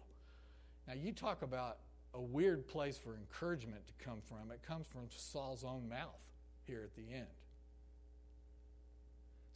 Now, 0.86 0.94
you 0.94 1.12
talk 1.12 1.42
about 1.42 1.78
a 2.14 2.20
weird 2.20 2.66
place 2.68 2.98
for 2.98 3.16
encouragement 3.16 3.86
to 3.86 4.04
come 4.04 4.20
from. 4.28 4.50
It 4.50 4.62
comes 4.62 4.86
from 4.86 5.08
Saul's 5.08 5.64
own 5.64 5.88
mouth 5.88 6.20
here 6.64 6.82
at 6.84 6.94
the 6.94 7.14
end. 7.14 7.26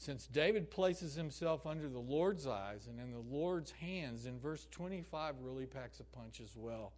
Since 0.01 0.29
David 0.29 0.71
places 0.71 1.15
himself 1.15 1.67
under 1.67 1.87
the 1.87 1.99
Lord's 1.99 2.47
eyes 2.47 2.87
and 2.89 2.99
in 2.99 3.13
the 3.13 3.37
Lord's 3.37 3.71
hands, 3.71 4.25
in 4.25 4.41
verse 4.41 4.67
25 4.71 5.35
really 5.43 5.67
packs 5.67 6.01
a 6.01 6.05
punch 6.05 6.41
as 6.41 6.57
well. 6.57 6.95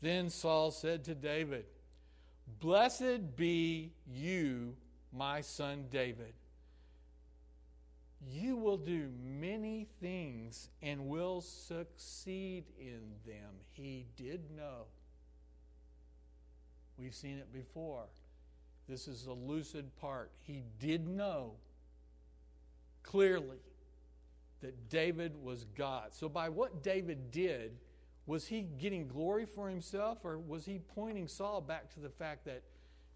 Then 0.00 0.30
Saul 0.30 0.70
said 0.70 1.02
to 1.06 1.16
David, 1.16 1.64
Blessed 2.60 3.34
be 3.34 3.90
you, 4.08 4.76
my 5.12 5.40
son 5.40 5.86
David. 5.90 6.34
You 8.30 8.56
will 8.56 8.78
do 8.78 9.10
many 9.24 9.88
things 10.00 10.68
and 10.80 11.08
will 11.08 11.40
succeed 11.40 12.66
in 12.78 13.00
them. 13.26 13.54
He 13.72 14.06
did 14.16 14.52
know. 14.56 14.84
We've 16.96 17.12
seen 17.12 17.38
it 17.38 17.52
before. 17.52 18.04
This 18.88 19.08
is 19.08 19.26
a 19.26 19.32
lucid 19.32 19.96
part. 19.96 20.30
He 20.44 20.62
did 20.78 21.08
know 21.08 21.54
clearly 23.06 23.58
that 24.60 24.88
David 24.90 25.42
was 25.42 25.64
God. 25.76 26.12
So, 26.12 26.28
by 26.28 26.48
what 26.48 26.82
David 26.82 27.30
did, 27.30 27.78
was 28.26 28.46
he 28.46 28.62
getting 28.62 29.06
glory 29.06 29.46
for 29.46 29.68
himself, 29.68 30.18
or 30.24 30.38
was 30.38 30.66
he 30.66 30.80
pointing 30.94 31.28
Saul 31.28 31.60
back 31.60 31.92
to 31.94 32.00
the 32.00 32.10
fact 32.10 32.44
that 32.46 32.62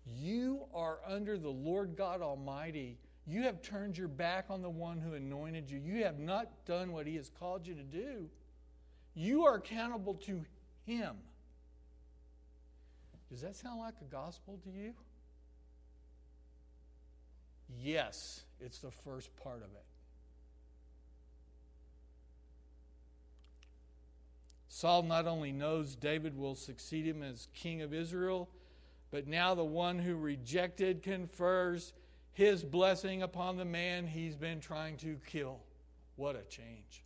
you 0.07 0.63
are 0.73 1.01
under 1.07 1.37
the 1.37 1.51
Lord 1.51 1.97
God 1.97 2.23
Almighty? 2.23 2.97
You 3.27 3.43
have 3.43 3.61
turned 3.63 3.99
your 3.99 4.09
back 4.09 4.47
on 4.49 4.63
the 4.63 4.71
one 4.71 4.99
who 4.99 5.15
anointed 5.15 5.71
you. 5.71 5.79
You 5.79 6.05
have 6.05 6.19
not 6.19 6.65
done 6.65 6.93
what 6.93 7.07
he 7.07 7.17
has 7.17 7.29
called 7.29 7.67
you 7.67 7.75
to 7.75 7.83
do. 7.83 8.29
You 9.15 9.45
are 9.45 9.57
accountable 9.57 10.15
to 10.27 10.45
him. 10.87 11.17
Does 13.31 13.43
that 13.43 13.57
sound 13.57 13.81
like 13.81 13.95
a 14.01 14.05
gospel 14.05 14.59
to 14.65 14.71
you? 14.71 14.95
Yes, 17.79 18.43
it's 18.61 18.79
the 18.79 18.91
first 18.91 19.35
part 19.37 19.59
of 19.59 19.71
it. 19.75 19.85
Saul 24.69 25.03
not 25.03 25.27
only 25.27 25.53
knows 25.53 25.95
David 25.95 26.37
will 26.37 26.55
succeed 26.55 27.07
him 27.07 27.23
as 27.23 27.49
king 27.55 27.83
of 27.83 27.93
Israel, 27.93 28.49
but 29.11 29.27
now 29.27 29.55
the 29.55 29.65
one 29.65 29.99
who 29.99 30.17
rejected 30.17 31.03
confers 31.03 31.93
his 32.33 32.65
blessing 32.65 33.23
upon 33.23 33.57
the 33.57 33.65
man 33.65 34.07
he's 34.07 34.37
been 34.37 34.61
trying 34.61 34.97
to 34.99 35.19
kill. 35.27 35.59
What 36.17 36.37
a 36.37 36.43
change. 36.49 37.05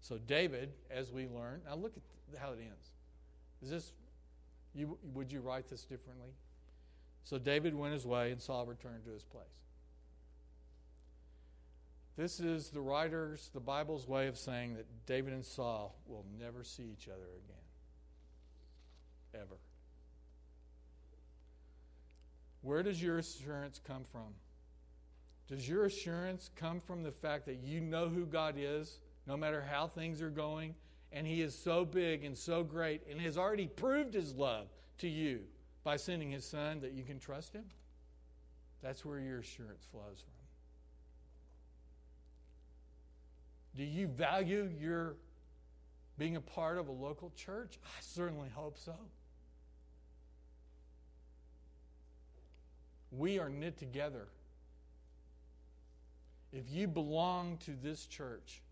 So, 0.00 0.16
David, 0.16 0.72
as 0.90 1.12
we 1.12 1.26
learn, 1.26 1.60
now 1.66 1.74
look 1.74 1.94
at 1.96 2.38
how 2.38 2.52
it 2.52 2.60
ends. 2.60 2.92
Is 3.62 3.70
this, 3.70 3.92
you, 4.74 4.96
would 5.12 5.30
you 5.32 5.40
write 5.40 5.68
this 5.68 5.82
differently? 5.84 6.30
So, 7.24 7.36
David 7.36 7.74
went 7.74 7.92
his 7.92 8.06
way 8.06 8.30
and 8.30 8.40
Saul 8.40 8.64
returned 8.64 9.04
to 9.04 9.10
his 9.10 9.24
place. 9.24 9.44
This 12.18 12.40
is 12.40 12.70
the 12.70 12.80
writers, 12.80 13.48
the 13.54 13.60
Bible's 13.60 14.08
way 14.08 14.26
of 14.26 14.36
saying 14.36 14.74
that 14.74 14.86
David 15.06 15.32
and 15.32 15.44
Saul 15.44 15.94
will 16.04 16.26
never 16.36 16.64
see 16.64 16.82
each 16.82 17.06
other 17.06 17.22
again. 17.22 17.62
Ever. 19.34 19.56
Where 22.62 22.82
does 22.82 23.00
your 23.00 23.18
assurance 23.18 23.80
come 23.86 24.02
from? 24.02 24.34
Does 25.46 25.68
your 25.68 25.84
assurance 25.84 26.50
come 26.56 26.80
from 26.80 27.04
the 27.04 27.12
fact 27.12 27.46
that 27.46 27.60
you 27.62 27.80
know 27.80 28.08
who 28.08 28.26
God 28.26 28.56
is, 28.58 28.98
no 29.28 29.36
matter 29.36 29.64
how 29.70 29.86
things 29.86 30.20
are 30.20 30.28
going, 30.28 30.74
and 31.12 31.24
He 31.24 31.40
is 31.40 31.56
so 31.56 31.84
big 31.84 32.24
and 32.24 32.36
so 32.36 32.64
great 32.64 33.02
and 33.08 33.20
has 33.20 33.38
already 33.38 33.68
proved 33.68 34.14
His 34.14 34.34
love 34.34 34.66
to 34.98 35.08
you 35.08 35.42
by 35.84 35.94
sending 35.94 36.32
His 36.32 36.44
Son 36.44 36.80
that 36.80 36.90
you 36.90 37.04
can 37.04 37.20
trust 37.20 37.52
Him? 37.52 37.66
That's 38.82 39.04
where 39.04 39.20
your 39.20 39.38
assurance 39.38 39.86
flows 39.92 40.24
from. 40.24 40.37
Do 43.78 43.84
you 43.84 44.08
value 44.08 44.68
your 44.80 45.14
being 46.18 46.34
a 46.34 46.40
part 46.40 46.78
of 46.78 46.88
a 46.88 46.92
local 46.92 47.32
church? 47.36 47.78
I 47.84 48.00
certainly 48.00 48.48
hope 48.52 48.76
so. 48.76 48.96
We 53.12 53.38
are 53.38 53.48
knit 53.48 53.78
together. 53.78 54.26
If 56.52 56.64
you 56.68 56.88
belong 56.88 57.58
to 57.66 57.76
this 57.80 58.04
church, 58.06 58.62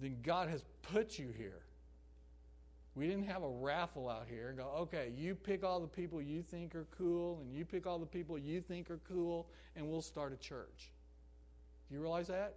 then 0.00 0.16
God 0.22 0.48
has 0.48 0.64
put 0.80 1.18
you 1.18 1.28
here. 1.36 1.60
We 2.94 3.06
didn't 3.06 3.26
have 3.26 3.42
a 3.42 3.48
raffle 3.48 4.08
out 4.08 4.26
here 4.30 4.48
and 4.48 4.56
go, 4.56 4.70
okay, 4.80 5.12
you 5.14 5.34
pick 5.34 5.62
all 5.62 5.78
the 5.78 5.86
people 5.86 6.22
you 6.22 6.42
think 6.42 6.74
are 6.74 6.86
cool, 6.96 7.40
and 7.42 7.52
you 7.52 7.66
pick 7.66 7.86
all 7.86 7.98
the 7.98 8.06
people 8.06 8.38
you 8.38 8.62
think 8.62 8.90
are 8.90 9.00
cool, 9.06 9.46
and 9.76 9.86
we'll 9.86 10.00
start 10.00 10.32
a 10.32 10.36
church. 10.36 10.90
You 11.92 12.00
realize 12.00 12.28
that? 12.28 12.56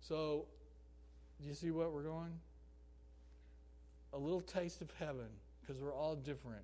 So, 0.00 0.46
do 1.40 1.48
you 1.48 1.54
see 1.54 1.72
what 1.72 1.92
we're 1.92 2.04
going? 2.04 2.38
A 4.12 4.18
little 4.18 4.40
taste 4.40 4.80
of 4.80 4.90
heaven, 4.98 5.26
because 5.60 5.82
we're 5.82 5.94
all 5.94 6.14
different. 6.14 6.62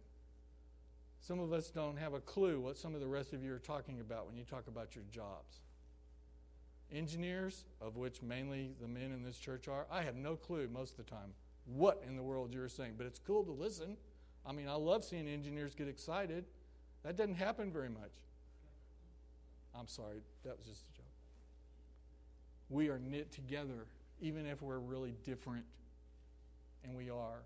Some 1.20 1.40
of 1.40 1.52
us 1.52 1.68
don't 1.68 1.96
have 1.96 2.14
a 2.14 2.20
clue 2.20 2.60
what 2.60 2.78
some 2.78 2.94
of 2.94 3.00
the 3.00 3.08
rest 3.08 3.32
of 3.32 3.42
you 3.42 3.52
are 3.52 3.58
talking 3.58 4.00
about 4.00 4.26
when 4.28 4.36
you 4.36 4.44
talk 4.44 4.68
about 4.68 4.94
your 4.94 5.04
jobs. 5.10 5.58
Engineers, 6.92 7.64
of 7.80 7.96
which 7.96 8.22
mainly 8.22 8.70
the 8.80 8.86
men 8.86 9.10
in 9.12 9.24
this 9.24 9.36
church 9.36 9.66
are, 9.66 9.86
I 9.90 10.02
have 10.02 10.14
no 10.14 10.36
clue 10.36 10.68
most 10.72 10.98
of 10.98 11.04
the 11.04 11.10
time 11.10 11.34
what 11.66 12.02
in 12.06 12.16
the 12.16 12.22
world 12.22 12.54
you're 12.54 12.68
saying, 12.68 12.94
but 12.96 13.06
it's 13.06 13.18
cool 13.18 13.44
to 13.44 13.52
listen. 13.52 13.96
I 14.46 14.52
mean, 14.52 14.68
I 14.68 14.74
love 14.74 15.04
seeing 15.04 15.28
engineers 15.28 15.74
get 15.74 15.88
excited. 15.88 16.44
That 17.04 17.16
doesn't 17.16 17.34
happen 17.34 17.70
very 17.70 17.90
much. 17.90 18.12
I'm 19.78 19.86
sorry, 19.86 20.22
that 20.44 20.56
was 20.56 20.66
just 20.66 20.84
a 20.88 20.97
we 22.68 22.88
are 22.88 22.98
knit 22.98 23.32
together, 23.32 23.86
even 24.20 24.46
if 24.46 24.62
we're 24.62 24.78
really 24.78 25.14
different. 25.24 25.64
And 26.84 26.94
we 26.94 27.10
are. 27.10 27.42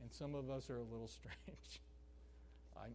And 0.00 0.12
some 0.12 0.34
of 0.34 0.50
us 0.50 0.70
are 0.70 0.78
a 0.78 0.82
little 0.82 1.08
strange. 1.08 1.80
I. 2.76 2.88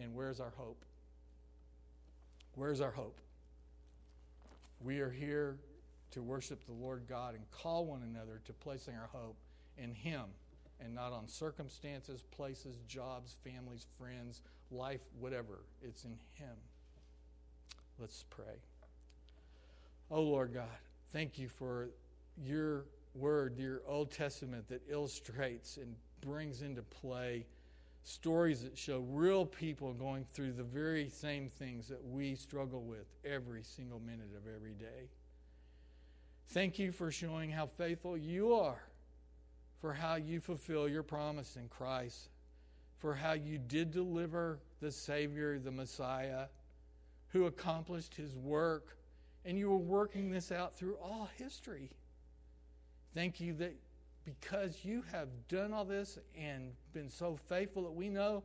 And 0.00 0.14
where's 0.14 0.38
our 0.38 0.52
hope? 0.56 0.84
Where's 2.54 2.80
our 2.80 2.92
hope? 2.92 3.18
We 4.80 5.00
are 5.00 5.10
here 5.10 5.58
to 6.12 6.22
worship 6.22 6.64
the 6.66 6.72
Lord 6.72 7.02
God 7.08 7.34
and 7.34 7.44
call 7.50 7.84
one 7.84 8.02
another 8.02 8.40
to 8.44 8.52
placing 8.52 8.94
our 8.94 9.08
hope 9.12 9.36
in 9.76 9.92
Him 9.92 10.22
and 10.80 10.94
not 10.94 11.12
on 11.12 11.26
circumstances, 11.26 12.22
places, 12.30 12.78
jobs, 12.86 13.36
families, 13.44 13.86
friends, 13.98 14.40
life, 14.70 15.00
whatever. 15.18 15.64
It's 15.82 16.04
in 16.04 16.18
Him. 16.32 16.56
Let's 17.98 18.24
pray. 18.30 18.62
Oh, 20.10 20.22
Lord 20.22 20.54
God, 20.54 20.68
thank 21.12 21.38
you 21.38 21.48
for 21.48 21.90
your 22.36 22.86
word, 23.14 23.58
your 23.58 23.82
Old 23.86 24.10
Testament 24.10 24.68
that 24.68 24.82
illustrates 24.88 25.76
and 25.76 25.94
brings 26.20 26.62
into 26.62 26.82
play 26.82 27.46
stories 28.04 28.62
that 28.62 28.78
show 28.78 29.00
real 29.10 29.44
people 29.44 29.92
going 29.92 30.24
through 30.32 30.52
the 30.52 30.62
very 30.62 31.10
same 31.10 31.48
things 31.48 31.88
that 31.88 32.02
we 32.02 32.34
struggle 32.34 32.82
with 32.82 33.06
every 33.24 33.62
single 33.62 34.00
minute 34.00 34.30
of 34.36 34.44
every 34.54 34.72
day. 34.72 35.10
Thank 36.48 36.78
you 36.78 36.92
for 36.92 37.10
showing 37.10 37.50
how 37.50 37.66
faithful 37.66 38.16
you 38.16 38.54
are, 38.54 38.82
for 39.80 39.92
how 39.92 40.14
you 40.14 40.40
fulfill 40.40 40.88
your 40.88 41.02
promise 41.02 41.56
in 41.56 41.68
Christ 41.68 42.30
for 42.98 43.14
how 43.14 43.32
you 43.32 43.58
did 43.58 43.90
deliver 43.90 44.60
the 44.80 44.90
Savior, 44.90 45.58
the 45.58 45.70
Messiah, 45.70 46.46
who 47.32 47.46
accomplished 47.46 48.14
his 48.14 48.36
work, 48.36 48.96
and 49.44 49.58
you 49.58 49.70
were 49.70 49.76
working 49.78 50.30
this 50.30 50.50
out 50.50 50.76
through 50.76 50.96
all 50.96 51.28
history. 51.36 51.90
Thank 53.14 53.40
you 53.40 53.54
that 53.54 53.74
because 54.24 54.84
you 54.84 55.02
have 55.10 55.28
done 55.48 55.72
all 55.72 55.84
this 55.84 56.18
and 56.36 56.72
been 56.92 57.08
so 57.08 57.38
faithful 57.48 57.82
that 57.84 57.94
we 57.94 58.10
know 58.10 58.42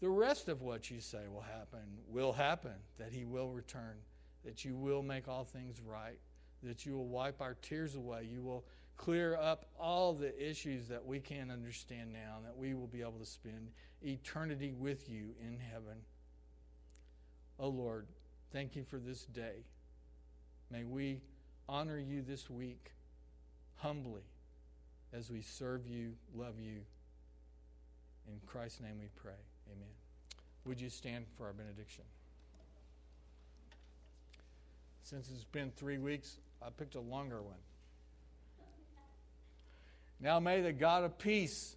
the 0.00 0.10
rest 0.10 0.48
of 0.48 0.62
what 0.62 0.90
you 0.90 1.00
say 1.00 1.28
will 1.32 1.40
happen 1.40 1.80
will 2.08 2.32
happen, 2.32 2.74
that 2.98 3.12
he 3.12 3.24
will 3.24 3.50
return, 3.50 3.96
that 4.44 4.64
you 4.64 4.76
will 4.76 5.02
make 5.02 5.28
all 5.28 5.44
things 5.44 5.80
right, 5.80 6.18
that 6.62 6.84
you 6.84 6.94
will 6.94 7.06
wipe 7.06 7.40
our 7.40 7.56
tears 7.62 7.94
away, 7.94 8.28
you 8.30 8.42
will 8.42 8.64
clear 8.96 9.36
up 9.36 9.66
all 9.78 10.12
the 10.12 10.50
issues 10.50 10.88
that 10.88 11.04
we 11.04 11.18
can't 11.18 11.50
understand 11.50 12.12
now, 12.12 12.36
and 12.36 12.46
that 12.46 12.56
we 12.56 12.74
will 12.74 12.86
be 12.86 13.00
able 13.00 13.18
to 13.18 13.26
spend 13.26 13.70
eternity 14.04 14.72
with 14.72 15.08
you 15.08 15.34
in 15.40 15.58
heaven. 15.58 15.98
Oh 17.58 17.68
Lord, 17.68 18.06
thank 18.52 18.76
you 18.76 18.84
for 18.84 18.98
this 18.98 19.24
day. 19.24 19.64
May 20.70 20.84
we 20.84 21.20
honor 21.68 21.98
you 21.98 22.22
this 22.22 22.48
week 22.50 22.92
humbly 23.76 24.22
as 25.12 25.30
we 25.30 25.42
serve 25.42 25.86
you, 25.86 26.12
love 26.34 26.58
you. 26.58 26.80
In 28.28 28.40
Christ's 28.46 28.80
name 28.80 28.98
we 29.00 29.08
pray. 29.14 29.32
Amen. 29.70 29.88
Would 30.64 30.80
you 30.80 30.88
stand 30.88 31.26
for 31.36 31.46
our 31.46 31.52
benediction? 31.52 32.04
Since 35.02 35.28
it's 35.30 35.44
been 35.44 35.70
three 35.70 35.98
weeks, 35.98 36.38
I 36.62 36.70
picked 36.70 36.94
a 36.94 37.00
longer 37.00 37.42
one. 37.42 37.58
Now 40.20 40.38
may 40.38 40.60
the 40.60 40.72
God 40.72 41.02
of 41.02 41.18
peace 41.18 41.76